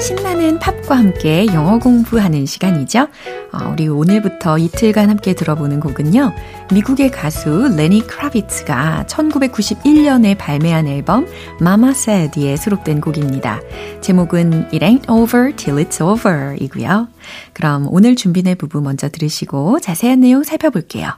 신나는 0.00 0.58
팝과 0.58 0.96
함께 0.96 1.46
영어 1.46 1.78
공부하는 1.78 2.44
시간이죠. 2.44 3.08
어, 3.54 3.70
우리 3.72 3.86
오늘부터 3.88 4.58
이틀간 4.58 5.08
함께 5.10 5.34
들어보는 5.34 5.80
곡은요. 5.80 6.32
미국의 6.72 7.10
가수 7.10 7.72
레니 7.76 8.06
크라비츠가 8.06 9.04
1991년에 9.06 10.36
발매한 10.36 10.88
앨범 10.88 11.26
Mama 11.60 11.90
Said에 11.90 12.56
수록된 12.56 13.00
곡입니다. 13.00 13.60
제목은 14.00 14.68
It 14.72 14.80
Ain't 14.80 15.08
Over 15.08 15.54
Till 15.54 15.84
It's 15.84 16.04
Over 16.04 16.56
이고요. 16.60 17.08
그럼 17.52 17.86
오늘 17.90 18.16
준비된 18.16 18.56
부분 18.56 18.82
먼저 18.82 19.08
들으시고 19.08 19.78
자세한 19.80 20.20
내용 20.20 20.42
살펴볼게요. 20.42 21.12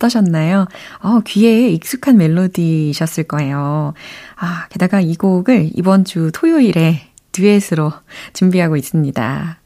어떠셨나요? 0.00 0.66
어, 1.00 1.20
귀에 1.26 1.68
익숙한 1.68 2.16
멜로디셨을 2.16 3.24
거예요. 3.24 3.92
아, 4.36 4.66
게다가 4.70 5.00
이 5.00 5.14
곡을 5.14 5.70
이번 5.74 6.04
주 6.04 6.30
토요일에 6.32 7.02
듀엣으로 7.32 7.92
준비하고 8.32 8.76
있습니다. 8.76 9.60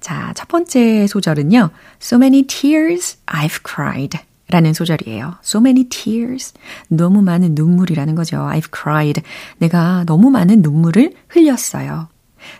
자, 0.00 0.32
첫 0.34 0.48
번째 0.48 1.06
소절은요. 1.06 1.70
So 2.00 2.16
many 2.18 2.42
tears 2.42 3.18
I've 3.26 3.62
cried. 3.66 4.18
라는 4.48 4.74
소절이에요. 4.74 5.38
So 5.42 5.60
many 5.60 5.88
tears. 5.88 6.52
너무 6.88 7.22
많은 7.22 7.54
눈물이라는 7.54 8.14
거죠. 8.14 8.36
I've 8.38 8.70
cried. 8.72 9.22
내가 9.58 10.04
너무 10.06 10.30
많은 10.30 10.62
눈물을 10.62 11.12
흘렸어요. 11.28 12.08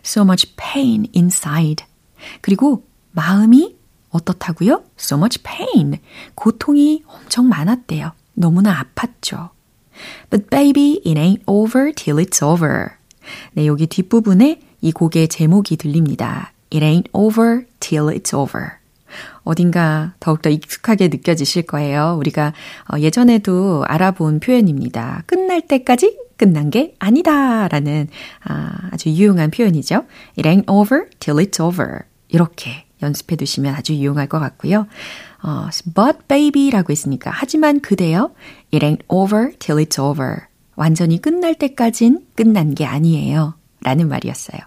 So 0.05 0.23
much 0.25 0.55
pain 0.57 1.07
inside. 1.15 1.85
그리고 2.41 2.85
마음이 3.13 3.76
어떻다고요? 4.17 4.83
So 4.99 5.19
much 5.19 5.43
pain. 5.43 5.99
고통이 6.35 7.05
엄청 7.07 7.49
많았대요. 7.49 8.13
너무나 8.35 8.83
아팠죠. 8.83 9.51
But 10.31 10.51
baby, 10.51 11.01
it 11.07 11.19
ain't 11.19 11.43
over 11.47 11.93
till 11.93 12.23
it's 12.23 12.43
over. 12.43 12.91
네, 13.53 13.67
여기 13.67 13.87
뒷부분에 13.87 14.61
이 14.81 14.93
곡의 14.93 15.29
제목이 15.29 15.77
들립니다. 15.77 16.53
It 16.73 16.85
ain't 16.85 17.09
over 17.13 17.65
till 17.81 18.09
it's 18.15 18.37
over. 18.37 18.73
어딘가 19.45 20.15
더욱더 20.21 20.51
익숙하게 20.51 21.09
느껴지실 21.09 21.63
거예요. 21.63 22.17
우리가 22.19 22.53
예전에도 22.99 23.85
알아본 23.87 24.41
표현입니다. 24.41 25.23
끝날 25.27 25.63
때까지 25.63 26.19
끝난 26.37 26.71
게 26.71 26.95
아니다. 26.99 27.69
라는 27.69 28.09
아주 28.43 29.09
유용한 29.09 29.51
표현이죠. 29.51 30.05
It 30.37 30.49
ain't 30.49 30.65
over 30.69 31.09
till 31.21 31.43
it's 31.43 31.65
over. 31.65 32.01
이렇게 32.29 32.86
연습해 33.03 33.37
두시면 33.37 33.75
아주 33.75 33.95
유용할 33.95 34.29
것 34.29 34.39
같고요. 34.39 34.87
어, 35.43 35.69
but 35.95 36.27
baby라고 36.29 36.91
했으니까 36.91 37.31
하지만 37.33 37.81
그대요. 37.81 38.33
It 38.73 38.85
ain't 38.85 39.03
over 39.09 39.53
till 39.59 39.85
it's 39.85 40.03
over. 40.03 40.47
완전히 40.77 41.21
끝날 41.21 41.55
때까진 41.55 42.27
끝난 42.35 42.75
게 42.75 42.85
아니에요. 42.85 43.55
라는 43.83 44.09
말이었어요. 44.09 44.61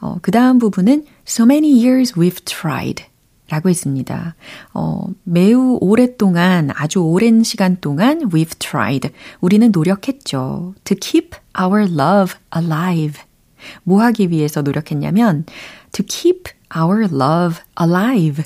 어, 0.00 0.18
그 0.22 0.30
다음 0.30 0.58
부분은 0.58 1.04
so 1.26 1.44
many 1.44 1.72
years 1.84 2.14
we've 2.14 2.44
tried. 2.44 3.04
라고 3.50 3.70
했습니다. 3.70 4.34
어, 4.74 5.06
매우 5.24 5.78
오랫동안, 5.80 6.70
아주 6.74 7.00
오랜 7.00 7.42
시간 7.42 7.78
동안 7.80 8.28
we've 8.28 8.58
tried. 8.58 9.10
우리는 9.40 9.70
노력했죠. 9.70 10.74
to 10.84 10.96
keep 11.00 11.30
our 11.58 11.90
love 11.90 12.38
alive. 12.54 13.22
뭐 13.84 14.02
하기 14.02 14.30
위해서 14.30 14.60
노력했냐면 14.62 15.46
to 15.92 16.04
keep 16.06 16.50
our 16.76 17.04
love 17.12 17.62
alive. 17.80 18.44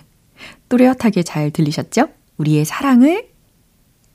또렷하게 0.69 1.23
잘 1.23 1.51
들리셨죠? 1.51 2.09
우리의 2.39 2.65
사랑을 2.65 3.29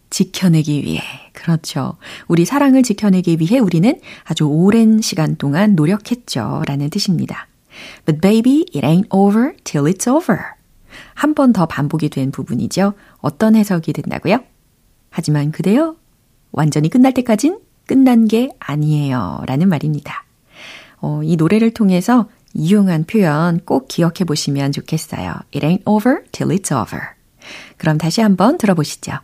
지켜내기 0.09 0.83
위해. 0.83 1.01
그렇죠. 1.33 1.97
우리 2.27 2.45
사랑을 2.45 2.81
지켜내기 2.83 3.37
위해 3.39 3.59
우리는 3.59 3.99
아주 4.23 4.45
오랜 4.45 5.01
시간 5.01 5.35
동안 5.35 5.75
노력했죠. 5.75 6.63
라는 6.65 6.89
뜻입니다. 6.89 7.47
But 8.05 8.21
baby, 8.21 8.65
it 8.73 8.81
ain't 8.81 9.07
over 9.09 9.53
till 9.63 9.91
it's 9.91 10.07
over. 10.11 10.41
한 11.13 11.33
번 11.35 11.53
더 11.53 11.65
반복이 11.67 12.09
된 12.09 12.31
부분이죠. 12.31 12.93
어떤 13.19 13.55
해석이 13.55 13.93
된다고요? 13.93 14.39
하지만 15.09 15.51
그대요. 15.51 15.95
완전히 16.51 16.89
끝날 16.89 17.13
때까진 17.13 17.59
끝난 17.85 18.27
게 18.27 18.49
아니에요. 18.59 19.43
라는 19.45 19.69
말입니다. 19.69 20.25
어, 20.99 21.21
이 21.23 21.35
노래를 21.35 21.71
통해서 21.71 22.29
이용한 22.57 23.05
표현 23.05 23.59
꼭 23.63 23.87
기억해 23.87 24.25
보시면 24.25 24.71
좋겠어요. 24.71 25.35
It 25.53 25.65
ain't 25.65 25.83
over 25.85 26.23
till 26.31 26.57
it's 26.57 26.75
over. 26.75 27.09
그럼 27.77 27.97
다시 27.99 28.21
한번 28.21 28.57
들어보시죠. 28.57 29.19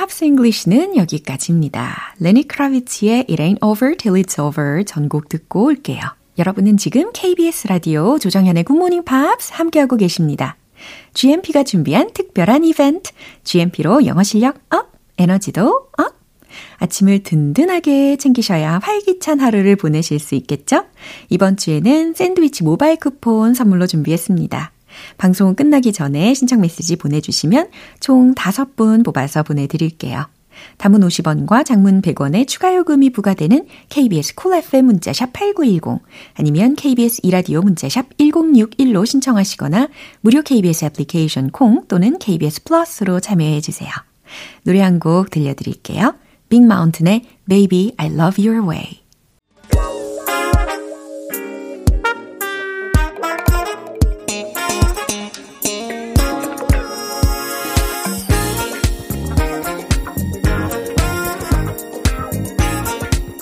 Pops 0.00 0.24
English는 0.24 0.96
여기까지입니다. 0.96 2.14
레니 2.20 2.48
크라비츠의 2.48 3.26
It 3.28 3.36
Ain't 3.36 3.62
Over 3.62 3.98
Till 3.98 4.22
It's 4.22 4.42
Over 4.42 4.82
전곡 4.86 5.28
듣고 5.28 5.64
올게요. 5.64 6.00
여러분은 6.38 6.78
지금 6.78 7.12
KBS 7.12 7.66
라디오 7.68 8.18
조정현의 8.18 8.64
굿모닝 8.64 9.04
팝스 9.04 9.52
함께하고 9.52 9.98
계십니다. 9.98 10.56
GMP가 11.12 11.64
준비한 11.64 12.14
특별한 12.14 12.64
이벤트, 12.64 13.12
GMP로 13.44 14.06
영어 14.06 14.22
실력 14.22 14.56
up, 14.70 14.90
에너지도 15.18 15.90
up! 15.98 16.14
아침을 16.78 17.22
든든하게 17.22 18.16
챙기셔야 18.16 18.78
활기찬 18.82 19.38
하루를 19.38 19.76
보내실 19.76 20.18
수 20.18 20.34
있겠죠? 20.34 20.86
이번 21.28 21.58
주에는 21.58 22.14
샌드위치 22.14 22.64
모바일 22.64 22.96
쿠폰 22.96 23.52
선물로 23.52 23.86
준비했습니다. 23.86 24.72
방송 25.18 25.54
끝나기 25.54 25.92
전에 25.92 26.34
신청 26.34 26.60
메시지 26.60 26.96
보내주시면 26.96 27.68
총 28.00 28.34
5분 28.34 29.04
뽑아서 29.04 29.42
보내드릴게요. 29.42 30.26
단문 30.76 31.00
50원과 31.00 31.64
장문 31.64 32.02
100원의 32.02 32.46
추가 32.46 32.74
요금이 32.74 33.10
부과되는 33.10 33.66
KBS 33.88 34.34
Cool 34.34 34.64
FM 34.64 34.86
문자샵 34.86 35.32
8910 35.32 36.02
아니면 36.34 36.74
KBS 36.76 37.20
이라디오 37.22 37.62
문자샵 37.62 38.16
1061로 38.18 39.06
신청하시거나 39.06 39.88
무료 40.20 40.42
KBS 40.42 40.86
애플리케이션 40.86 41.50
콩 41.50 41.86
또는 41.88 42.18
KBS 42.18 42.64
플러스로 42.64 43.20
참여해 43.20 43.60
주세요. 43.60 43.90
노래 44.64 44.80
한 44.80 44.98
곡 45.00 45.30
들려드릴게요. 45.30 46.14
빅마운틴의 46.50 47.24
Baby 47.48 47.94
I 47.96 48.08
Love 48.08 48.46
Your 48.46 48.68
Way 48.68 49.00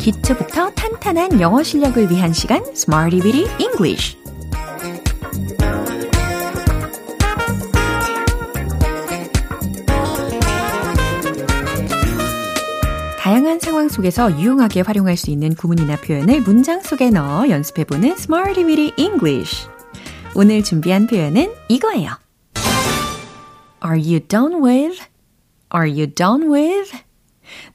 기초부터 0.09 0.71
탄탄한 0.71 1.39
영어 1.39 1.63
실력을 1.63 2.11
위한 2.11 2.33
시간 2.33 2.63
Smarty 2.69 3.21
Bitty 3.21 3.61
English 3.61 4.17
다양한 13.19 13.61
상황 13.61 13.91
속에서 13.91 14.33
유용하게 14.41 14.81
활용할 14.81 15.19
수 15.19 15.31
있는 15.31 15.55
구문이나 15.55 15.97
표현을 15.97 16.41
문장 16.41 16.81
속에 16.81 17.11
넣어 17.11 17.51
연습해보는 17.51 18.13
Smarty 18.13 18.65
Bitty 18.65 18.93
English. 18.97 19.69
오늘 20.35 20.65
준비한 20.65 21.07
표현은 21.07 21.53
이거예요. 21.69 22.13
Are 23.85 24.01
you 24.01 24.21
done 24.21 24.65
with? 24.65 25.03
Are 25.75 25.87
you 25.87 26.07
done 26.07 26.51
with? 26.51 27.08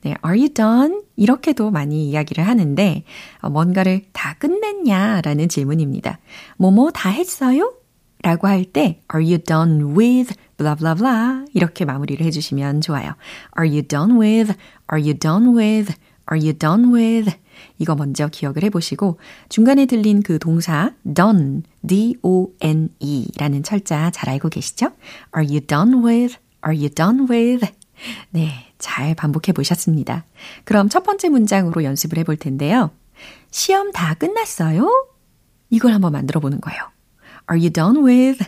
네, 0.02 0.16
are 0.26 0.40
you 0.40 0.50
done? 0.54 1.02
이렇게도 1.16 1.72
많이 1.72 2.10
이야기를 2.10 2.46
하는데, 2.48 3.04
뭔가를 3.42 4.04
다 4.14 4.36
끝냈냐? 4.40 5.22
라는 5.22 5.50
질문입니다. 5.50 6.20
뭐뭐 6.58 6.92
다 6.92 7.10
했어요? 7.10 7.74
라고 8.22 8.48
할 8.48 8.64
때, 8.64 9.02
are 9.14 9.24
you 9.26 9.38
done 9.38 9.96
with? 9.96 10.34
blah 10.58 10.78
blah 10.78 10.96
blah 10.96 11.46
이렇게 11.54 11.84
마무리를 11.84 12.26
해 12.26 12.32
주시면 12.32 12.82
좋아요. 12.82 13.16
Are 13.60 13.70
you 13.70 13.82
done 13.82 14.18
with? 14.20 14.54
Are 14.92 15.02
you 15.02 15.14
done 15.14 15.58
with? 15.58 15.94
Are 16.32 16.40
you 16.40 16.54
done 16.54 16.94
with? 16.94 17.36
이거 17.80 17.96
먼저 17.96 18.28
기억을 18.28 18.64
해보시고 18.64 19.20
중간에 19.50 19.86
들린 19.86 20.22
그 20.22 20.40
동사 20.40 20.94
done, 21.04 21.64
D-O-N-E 21.86 23.28
라는 23.38 23.64
철자 23.64 24.10
잘 24.12 24.30
알고 24.30 24.50
계시죠? 24.50 24.92
Are 25.36 25.46
you 25.46 25.60
done 25.60 26.06
with? 26.06 26.38
Are 26.66 26.78
you 26.78 26.90
done 26.90 27.28
with? 27.30 27.68
네, 28.30 28.72
잘 28.80 29.16
반복해 29.16 29.52
보셨습니다. 29.54 30.26
그럼 30.64 30.90
첫 30.90 31.04
번째 31.04 31.30
문장으로 31.30 31.84
연습을 31.84 32.18
해볼 32.20 32.38
텐데요. 32.38 32.92
시험 33.52 33.92
다 33.92 34.14
끝났어요? 34.16 35.08
이걸 35.70 35.94
한번 35.94 36.12
만들어 36.12 36.40
보는 36.40 36.62
거예요. 36.62 36.82
Are 37.50 37.60
you 37.60 37.72
done 37.72 38.04
with? 38.04 38.44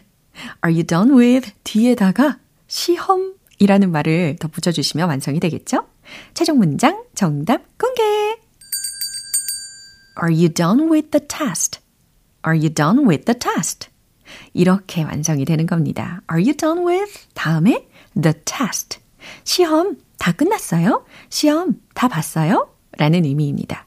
Are 0.66 0.74
you 0.74 0.84
done 0.84 1.14
with? 1.14 1.52
뒤에다가 1.64 2.40
시험이라는 2.68 3.92
말을 3.92 4.38
덧붙여 4.40 4.72
주시면 4.72 5.08
완성이 5.08 5.40
되겠죠? 5.40 5.88
최종 6.34 6.58
문장 6.60 7.04
정답 7.16 7.62
공개! 7.78 8.04
Are 10.22 10.34
you 10.34 10.50
done 10.50 10.90
with 10.90 11.12
the 11.12 11.28
test? 11.28 11.80
Are 12.46 12.58
you 12.58 12.74
done 12.74 13.08
with 13.08 13.26
the 13.26 13.38
test? 13.38 13.90
이렇게 14.54 15.04
완성이 15.04 15.46
되는 15.46 15.66
겁니다. 15.66 16.22
Are 16.32 16.42
you 16.42 16.56
done 16.56 16.86
with? 16.86 17.28
다음에 17.34 17.88
the 18.20 18.34
test. 18.46 19.05
시험 19.44 19.98
다 20.18 20.32
끝났어요? 20.32 21.06
시험 21.30 21.76
다 21.94 22.08
봤어요? 22.08 22.70
라는 22.98 23.26
의미입니다. 23.26 23.86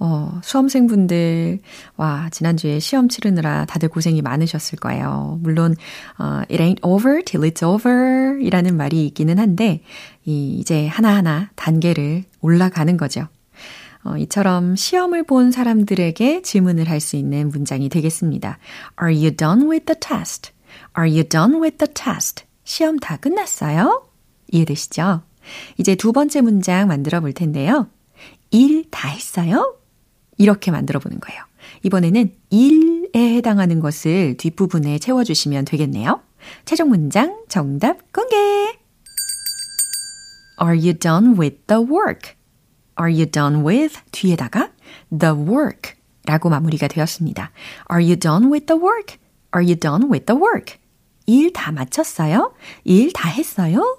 어, 0.00 0.40
수험생분들, 0.44 1.58
와, 1.96 2.28
지난주에 2.30 2.78
시험 2.78 3.08
치르느라 3.08 3.64
다들 3.64 3.88
고생이 3.88 4.22
많으셨을 4.22 4.78
거예요. 4.78 5.38
물론, 5.42 5.74
어, 6.18 6.42
it 6.48 6.58
ain't 6.58 6.78
over 6.82 7.22
till 7.24 7.50
it's 7.50 7.66
over 7.66 8.38
이라는 8.40 8.76
말이 8.76 9.06
있기는 9.06 9.38
한데, 9.38 9.82
이, 10.24 10.56
이제 10.58 10.86
하나하나 10.86 11.50
단계를 11.56 12.24
올라가는 12.40 12.96
거죠. 12.96 13.26
어, 14.04 14.16
이처럼 14.16 14.76
시험을 14.76 15.24
본 15.24 15.50
사람들에게 15.50 16.42
질문을 16.42 16.88
할 16.88 17.00
수 17.00 17.16
있는 17.16 17.48
문장이 17.48 17.88
되겠습니다. 17.88 18.58
Are 19.02 19.14
you 19.14 19.34
done 19.34 19.68
with 19.68 19.86
the 19.86 19.98
test? 19.98 20.52
Are 20.96 21.10
you 21.10 21.24
done 21.24 21.60
with 21.60 21.78
the 21.78 21.92
test? 21.92 22.44
시험 22.62 22.98
다 22.98 23.16
끝났어요? 23.16 24.07
이해되시죠? 24.50 25.22
이제 25.78 25.94
두 25.94 26.12
번째 26.12 26.40
문장 26.40 26.88
만들어 26.88 27.20
볼 27.20 27.32
텐데요. 27.32 27.88
일 28.50 28.84
다 28.90 29.08
했어요? 29.08 29.76
이렇게 30.36 30.70
만들어 30.70 31.00
보는 31.00 31.20
거예요. 31.20 31.42
이번에는 31.82 32.32
일에 32.50 33.36
해당하는 33.36 33.80
것을 33.80 34.36
뒷부분에 34.36 34.98
채워주시면 34.98 35.64
되겠네요. 35.64 36.20
최종 36.64 36.88
문장 36.88 37.42
정답 37.48 38.12
공개! 38.12 38.36
Are 40.60 40.76
you 40.76 40.94
done 40.94 41.36
with 41.38 41.58
the 41.66 41.82
work? 41.82 42.34
Are 43.00 43.12
you 43.12 43.26
done 43.30 43.64
with 43.64 44.00
뒤에다가 44.10 44.70
the 45.16 45.34
work 45.34 45.94
라고 46.24 46.48
마무리가 46.48 46.88
되었습니다. 46.88 47.52
Are 47.92 48.04
you 48.04 48.16
done 48.18 48.50
with 48.50 48.66
the 48.66 48.80
work? 48.80 49.16
Are 49.54 49.64
you 49.64 49.76
done 49.78 50.10
with 50.10 50.26
the 50.26 50.40
work? 50.40 50.76
일 51.26 51.52
다 51.52 51.70
마쳤어요? 51.72 52.54
일 52.84 53.12
다 53.12 53.28
했어요? 53.28 53.98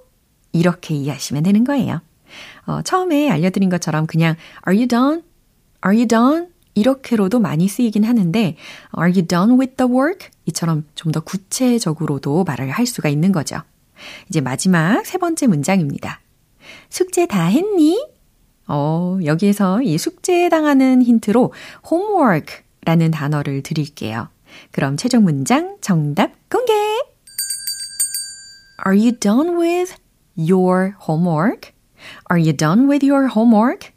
이렇게 0.51 0.95
이해하시면 0.95 1.43
되는 1.43 1.63
거예요. 1.63 2.01
어, 2.65 2.81
처음에 2.81 3.29
알려드린 3.29 3.69
것처럼 3.69 4.07
그냥 4.07 4.35
Are 4.67 4.77
you 4.77 4.87
done? 4.87 5.21
Are 5.85 5.95
you 5.95 6.07
done? 6.07 6.47
이렇게로도 6.75 7.39
많이 7.39 7.67
쓰이긴 7.67 8.03
하는데 8.03 8.55
Are 8.97 9.11
you 9.11 9.25
done 9.25 9.57
with 9.59 9.75
the 9.75 9.91
work? 9.91 10.29
이처럼 10.45 10.85
좀 10.95 11.11
더 11.11 11.19
구체적으로도 11.19 12.43
말을 12.43 12.69
할 12.71 12.85
수가 12.85 13.09
있는 13.09 13.31
거죠. 13.31 13.61
이제 14.29 14.39
마지막 14.41 15.05
세 15.05 15.17
번째 15.17 15.47
문장입니다. 15.47 16.21
숙제 16.89 17.25
다 17.25 17.45
했니? 17.45 17.99
어, 18.67 19.17
여기에서 19.25 19.81
이 19.81 19.97
숙제에 19.97 20.47
당하는 20.49 21.01
힌트로 21.01 21.51
homework라는 21.91 23.11
단어를 23.11 23.63
드릴게요. 23.63 24.29
그럼 24.71 24.95
최종 24.95 25.23
문장 25.23 25.77
정답 25.81 26.31
공개! 26.49 26.71
Are 28.85 28.97
you 28.97 29.11
done 29.11 29.59
with 29.59 29.95
your 30.39 30.95
homework? 31.07 31.73
Are 32.31 32.39
you 32.41 32.55
done 32.55 32.89
with 32.89 33.05
your 33.05 33.29
homework? 33.35 33.91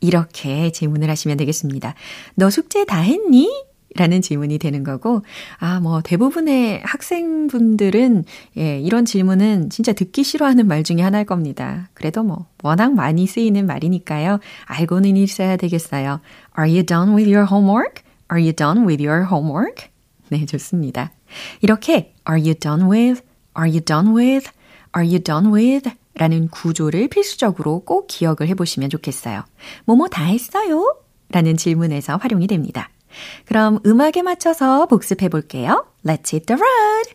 이렇게 0.00 0.72
질문을 0.72 1.08
하시면 1.10 1.36
되겠습니다. 1.36 1.94
너 2.34 2.50
숙제 2.50 2.84
다 2.84 3.00
했니? 3.00 3.48
라는 3.94 4.22
질문이 4.22 4.58
되는 4.58 4.84
거고, 4.84 5.20
아, 5.58 5.78
뭐, 5.80 6.00
대부분의 6.00 6.80
학생분들은, 6.82 8.24
예, 8.56 8.80
이런 8.80 9.04
질문은 9.04 9.68
진짜 9.68 9.92
듣기 9.92 10.24
싫어하는 10.24 10.66
말 10.66 10.82
중에 10.82 11.02
하나일 11.02 11.26
겁니다. 11.26 11.90
그래도 11.92 12.22
뭐, 12.22 12.46
워낙 12.62 12.94
많이 12.94 13.26
쓰이는 13.26 13.66
말이니까요. 13.66 14.40
알고는 14.64 15.16
있어야 15.18 15.58
되겠어요. 15.58 16.20
Are 16.58 16.70
you 16.70 16.84
done 16.84 17.14
with 17.14 17.30
your 17.30 17.46
homework? 17.52 18.02
Are 18.32 18.42
you 18.42 18.54
done 18.54 18.86
with 18.86 19.06
your 19.06 19.26
homework? 19.30 19.88
네, 20.30 20.46
좋습니다. 20.46 21.12
이렇게, 21.60 22.14
Are 22.26 22.40
you 22.40 22.54
done 22.54 22.90
with? 22.90 23.22
Are 23.58 23.68
you 23.68 23.80
done 23.80 24.16
with? 24.16 24.48
Are 24.96 25.06
you 25.08 25.18
done 25.20 25.52
with? 25.52 25.90
라는 26.14 26.48
구조를 26.48 27.08
필수적으로 27.08 27.80
꼭 27.80 28.06
기억을 28.06 28.48
해보시면 28.48 28.90
좋겠어요. 28.90 29.44
뭐뭐 29.86 30.08
다 30.08 30.24
했어요? 30.24 30.96
라는 31.30 31.56
질문에서 31.56 32.16
활용이 32.16 32.46
됩니다. 32.46 32.90
그럼 33.46 33.78
음악에 33.86 34.22
맞춰서 34.22 34.86
복습해 34.86 35.28
볼게요. 35.30 35.86
Let's 36.04 36.32
hit 36.32 36.46
the 36.46 36.60
road! 36.60 37.14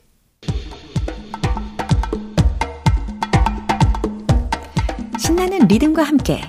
신나는 5.20 5.68
리듬과 5.68 6.02
함께 6.04 6.42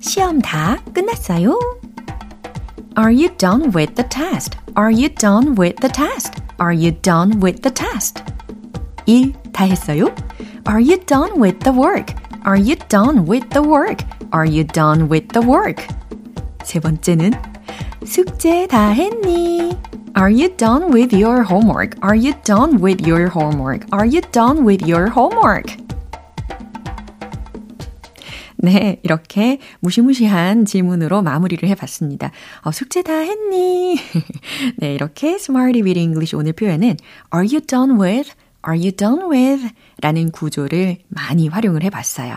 시험 0.00 0.40
다 0.40 0.82
끝났어요? 0.94 1.58
Are 2.98 3.14
you 3.14 3.28
done 3.36 3.70
with 3.74 3.94
the 3.94 4.08
test? 4.08 4.56
Are 4.78 4.92
you 4.94 5.14
done 5.14 5.54
with 5.58 5.76
the 5.80 5.92
test? 5.92 6.40
Are 6.58 6.74
you 6.74 6.92
done 7.02 7.42
with 7.42 7.60
the 7.60 7.72
test? 7.74 8.22
일 9.06 9.32
다 9.52 9.64
했어요? 9.64 10.06
Are 10.66 10.80
you 10.80 10.98
done 10.98 11.40
with 11.40 11.60
the 11.60 11.72
work? 11.72 12.12
Are 12.44 12.56
you 12.56 12.76
done 12.88 13.24
with 13.26 13.48
the 13.50 13.62
work? 13.62 14.00
Are 14.32 14.44
you 14.44 14.64
done 14.64 15.08
with 15.08 15.28
the 15.28 15.46
work? 15.46 15.86
세 16.64 16.78
번째는 16.80 17.32
숙제 18.04 18.66
다 18.66 18.90
했니? 18.90 19.76
Are 20.16 20.30
you 20.30 20.54
done 20.56 20.92
with 20.92 21.14
your 21.14 21.42
homework? 21.42 21.96
Are 22.02 22.16
you 22.16 22.34
done 22.44 22.82
with 22.82 23.06
your 23.06 23.28
homework? 23.28 23.86
Are 23.92 24.06
you 24.06 24.20
done 24.32 24.64
with 24.66 24.84
your 24.84 25.10
homework? 25.10 25.76
네, 28.62 29.00
이렇게 29.02 29.58
무시무시한 29.80 30.66
질문으로 30.66 31.22
마무리를 31.22 31.66
해봤습니다. 31.70 32.30
어, 32.62 32.70
숙제 32.70 33.02
다 33.02 33.14
했니? 33.18 33.96
네, 34.76 34.94
이렇게 34.94 35.36
Smarty 35.36 35.82
with 35.82 35.98
English 35.98 36.36
오늘 36.36 36.52
표현은 36.52 36.96
Are 37.34 37.46
you 37.46 37.60
done 37.60 37.98
with? 37.98 38.32
Are 38.66 38.78
you 38.78 38.92
done 38.92 39.30
with? 39.30 39.72
라는 40.02 40.30
구조를 40.30 40.98
많이 41.08 41.48
활용을 41.48 41.82
해봤어요. 41.84 42.34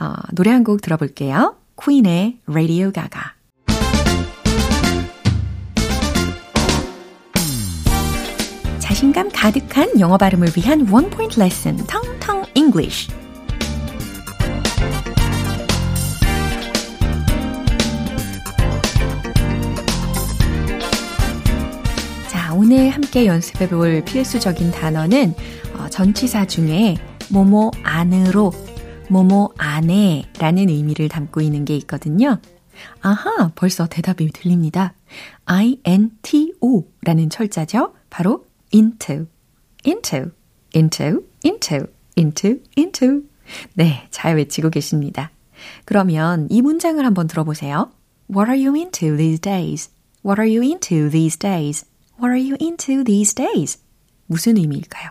어, 0.00 0.12
노래 0.32 0.50
한 0.50 0.62
곡 0.64 0.80
들어볼게요. 0.82 1.56
퀸의 1.82 2.40
Radio 2.48 2.92
Gaga. 2.92 3.22
자신감 8.78 9.30
가득한 9.32 10.00
영어 10.00 10.18
발음을 10.18 10.48
위한 10.56 10.86
원 10.90 11.10
포인트 11.10 11.38
레슨, 11.38 11.76
텅텅 11.86 12.44
English. 12.54 13.08
오늘 22.72 22.90
함께 22.90 23.26
연습해 23.26 23.68
볼 23.68 24.00
필수적인 24.04 24.70
단어는 24.70 25.34
어, 25.76 25.88
전치사 25.88 26.46
중에 26.46 26.94
뭐뭐 27.28 27.72
안으로, 27.82 28.52
뭐뭐 29.08 29.54
안에 29.58 30.30
라는 30.38 30.68
의미를 30.68 31.08
담고 31.08 31.40
있는 31.40 31.64
게 31.64 31.76
있거든요. 31.78 32.38
아하, 33.00 33.50
벌써 33.56 33.88
대답이 33.88 34.30
들립니다. 34.30 34.94
I-N-T-O 35.46 36.84
라는 37.02 37.28
철자죠. 37.28 37.92
바로 38.08 38.46
into, 38.72 39.26
into, 39.84 40.30
into, 40.72 41.24
into, 41.44 41.86
into, 42.16 42.60
into. 42.78 43.22
네, 43.74 44.06
잘 44.12 44.36
외치고 44.36 44.70
계십니다. 44.70 45.32
그러면 45.84 46.46
이 46.50 46.62
문장을 46.62 47.04
한번 47.04 47.26
들어보세요. 47.26 47.90
What 48.32 48.48
are 48.48 48.64
you 48.64 48.76
into 48.76 49.16
these 49.16 49.40
days? 49.40 49.90
What 50.24 50.40
are 50.40 50.48
you 50.48 50.62
into 50.62 51.10
these 51.10 51.36
days? 51.36 51.89
What 52.20 52.32
are 52.32 52.38
you 52.38 52.56
into 52.60 53.02
these 53.02 53.34
days? 53.34 53.78
무슨 54.26 54.58
의미일까요? 54.58 55.10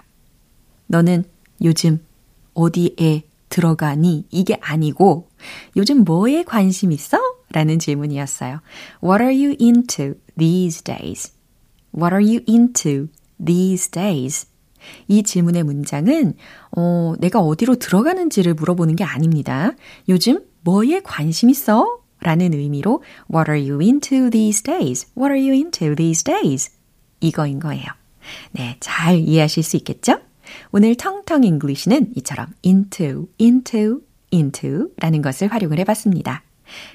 너는 0.85 1.23
요즘 1.63 2.05
어디에 2.53 3.23
들어가니? 3.49 4.25
이게 4.29 4.57
아니고 4.61 5.27
요즘 5.75 6.03
뭐에 6.03 6.43
관심 6.43 6.91
있어? 6.91 7.17
라는 7.51 7.79
질문이었어요. 7.79 8.61
What 9.03 9.23
are 9.23 9.35
you 9.35 9.55
into 9.59 10.19
these 10.37 10.83
days? 10.83 11.33
What 11.97 12.13
are 12.13 12.23
you 12.23 12.43
into 12.47 13.07
these 13.43 13.89
days? 13.89 14.47
이 15.07 15.23
질문의 15.23 15.63
문장은 15.63 16.35
어, 16.77 17.15
내가 17.17 17.39
어디로 17.39 17.77
들어가는지를 17.77 18.53
물어보는 18.53 18.95
게 18.95 19.03
아닙니다. 19.03 19.71
요즘 20.07 20.45
뭐에 20.61 21.01
관심 21.01 21.49
있어? 21.49 21.99
라는 22.21 22.53
의미로 22.53 23.01
What 23.33 23.49
are 23.49 23.59
you 23.59 23.81
into 23.81 24.29
these 24.29 24.61
days? 24.61 25.07
What 25.17 25.33
are 25.33 25.39
you 25.39 25.53
into 25.53 25.95
these 25.95 26.23
days? 26.23 26.69
이거인 27.19 27.59
거예요. 27.59 27.85
네, 28.51 28.77
잘 28.79 29.17
이해하실 29.17 29.63
수 29.63 29.77
있겠죠? 29.77 30.19
오늘 30.71 30.95
텅텅 30.95 31.43
English는 31.43 32.13
이처럼 32.17 32.47
into, 32.65 33.27
into, 33.39 34.01
into 34.31 34.87
라는 34.97 35.21
것을 35.21 35.47
활용을 35.47 35.79
해봤습니다. 35.79 36.43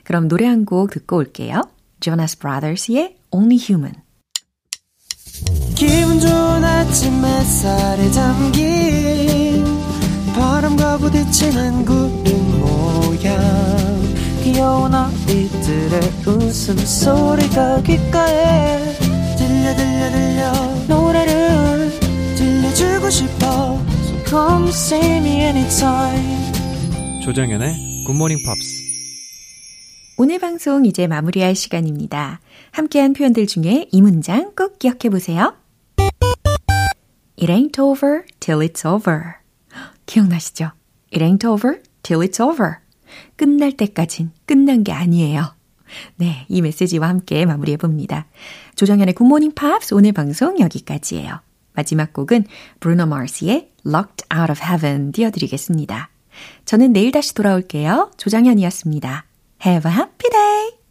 그럼 0.05 0.29
노래 0.29 0.47
한 0.47 0.65
곡 0.65 0.91
듣고 0.91 1.17
올게요. 1.17 1.63
Jonas 2.01 2.39
Brothers의 2.39 3.17
Only 3.31 3.59
Human. 3.61 3.95
기분 5.75 6.21
좋은 6.21 6.65
아침 6.65 7.25
햇살에 7.25 8.11
담긴 8.13 9.65
바람과 10.35 10.99
부딪히는 10.99 11.85
구름 11.85 12.61
모양 12.61 13.41
귀여운 14.43 14.95
아이들의 14.95 16.01
웃음소리가 16.27 17.83
귓가에 17.83 19.04
들려 19.65 19.75
들려 19.77 20.11
들려 20.11 20.53
노래를 20.89 21.91
들려주고 22.37 23.09
싶어 23.09 23.81
So 24.05 24.25
come 24.27 24.69
see 24.69 25.17
me 25.17 25.41
anytime 25.41 26.53
조정연의 27.23 28.05
굿모닝 28.07 28.45
팝스 28.45 28.85
오늘 30.19 30.39
방송 30.39 30.85
이제 30.85 31.07
마무리할 31.07 31.55
시간입니다. 31.55 32.41
함께한 32.73 33.15
표현들 33.15 33.47
중에 33.47 33.89
이 33.91 34.03
문장 34.03 34.53
꼭 34.55 34.79
기억해 34.79 35.09
보세요. 35.11 35.57
It 37.41 37.51
ain't 37.51 37.81
over 37.83 38.25
till 38.39 38.61
it's 38.61 38.87
over. 38.87 39.37
기억나시죠? 40.05 40.73
It 41.11 41.25
ain't 41.25 41.49
over 41.49 41.81
till 42.03 42.21
it's 42.23 42.39
over. 42.39 42.77
끝날 43.37 43.73
때까진 43.73 44.31
끝난 44.45 44.85
게 44.85 44.93
아니에요. 44.93 45.55
네, 46.17 46.47
이 46.49 46.63
메시지와 46.63 47.09
함께 47.09 47.47
마무리해 47.47 47.77
봅니다. 47.77 48.27
조정현의 48.77 49.15
굿모닝 49.15 49.55
팝스 49.55 49.95
오늘 49.95 50.13
방송 50.13 50.59
여기까지예요. 50.59 51.41
마지막 51.75 52.13
곡은 52.13 52.45
브루노 52.81 53.07
마르스의 53.07 53.71
Locked 53.87 54.27
Out 54.35 54.53
of 54.53 54.61
Heaven 54.63 55.13
띄워드리겠습니다. 55.13 56.11
저는 56.65 56.93
내일 56.93 57.13
다시 57.13 57.35
돌아올게요. 57.35 58.11
조정현이었습니다. 58.17 59.25
Have 59.65 59.91
a 59.91 59.97
happy 59.97 60.31
day! 60.31 60.84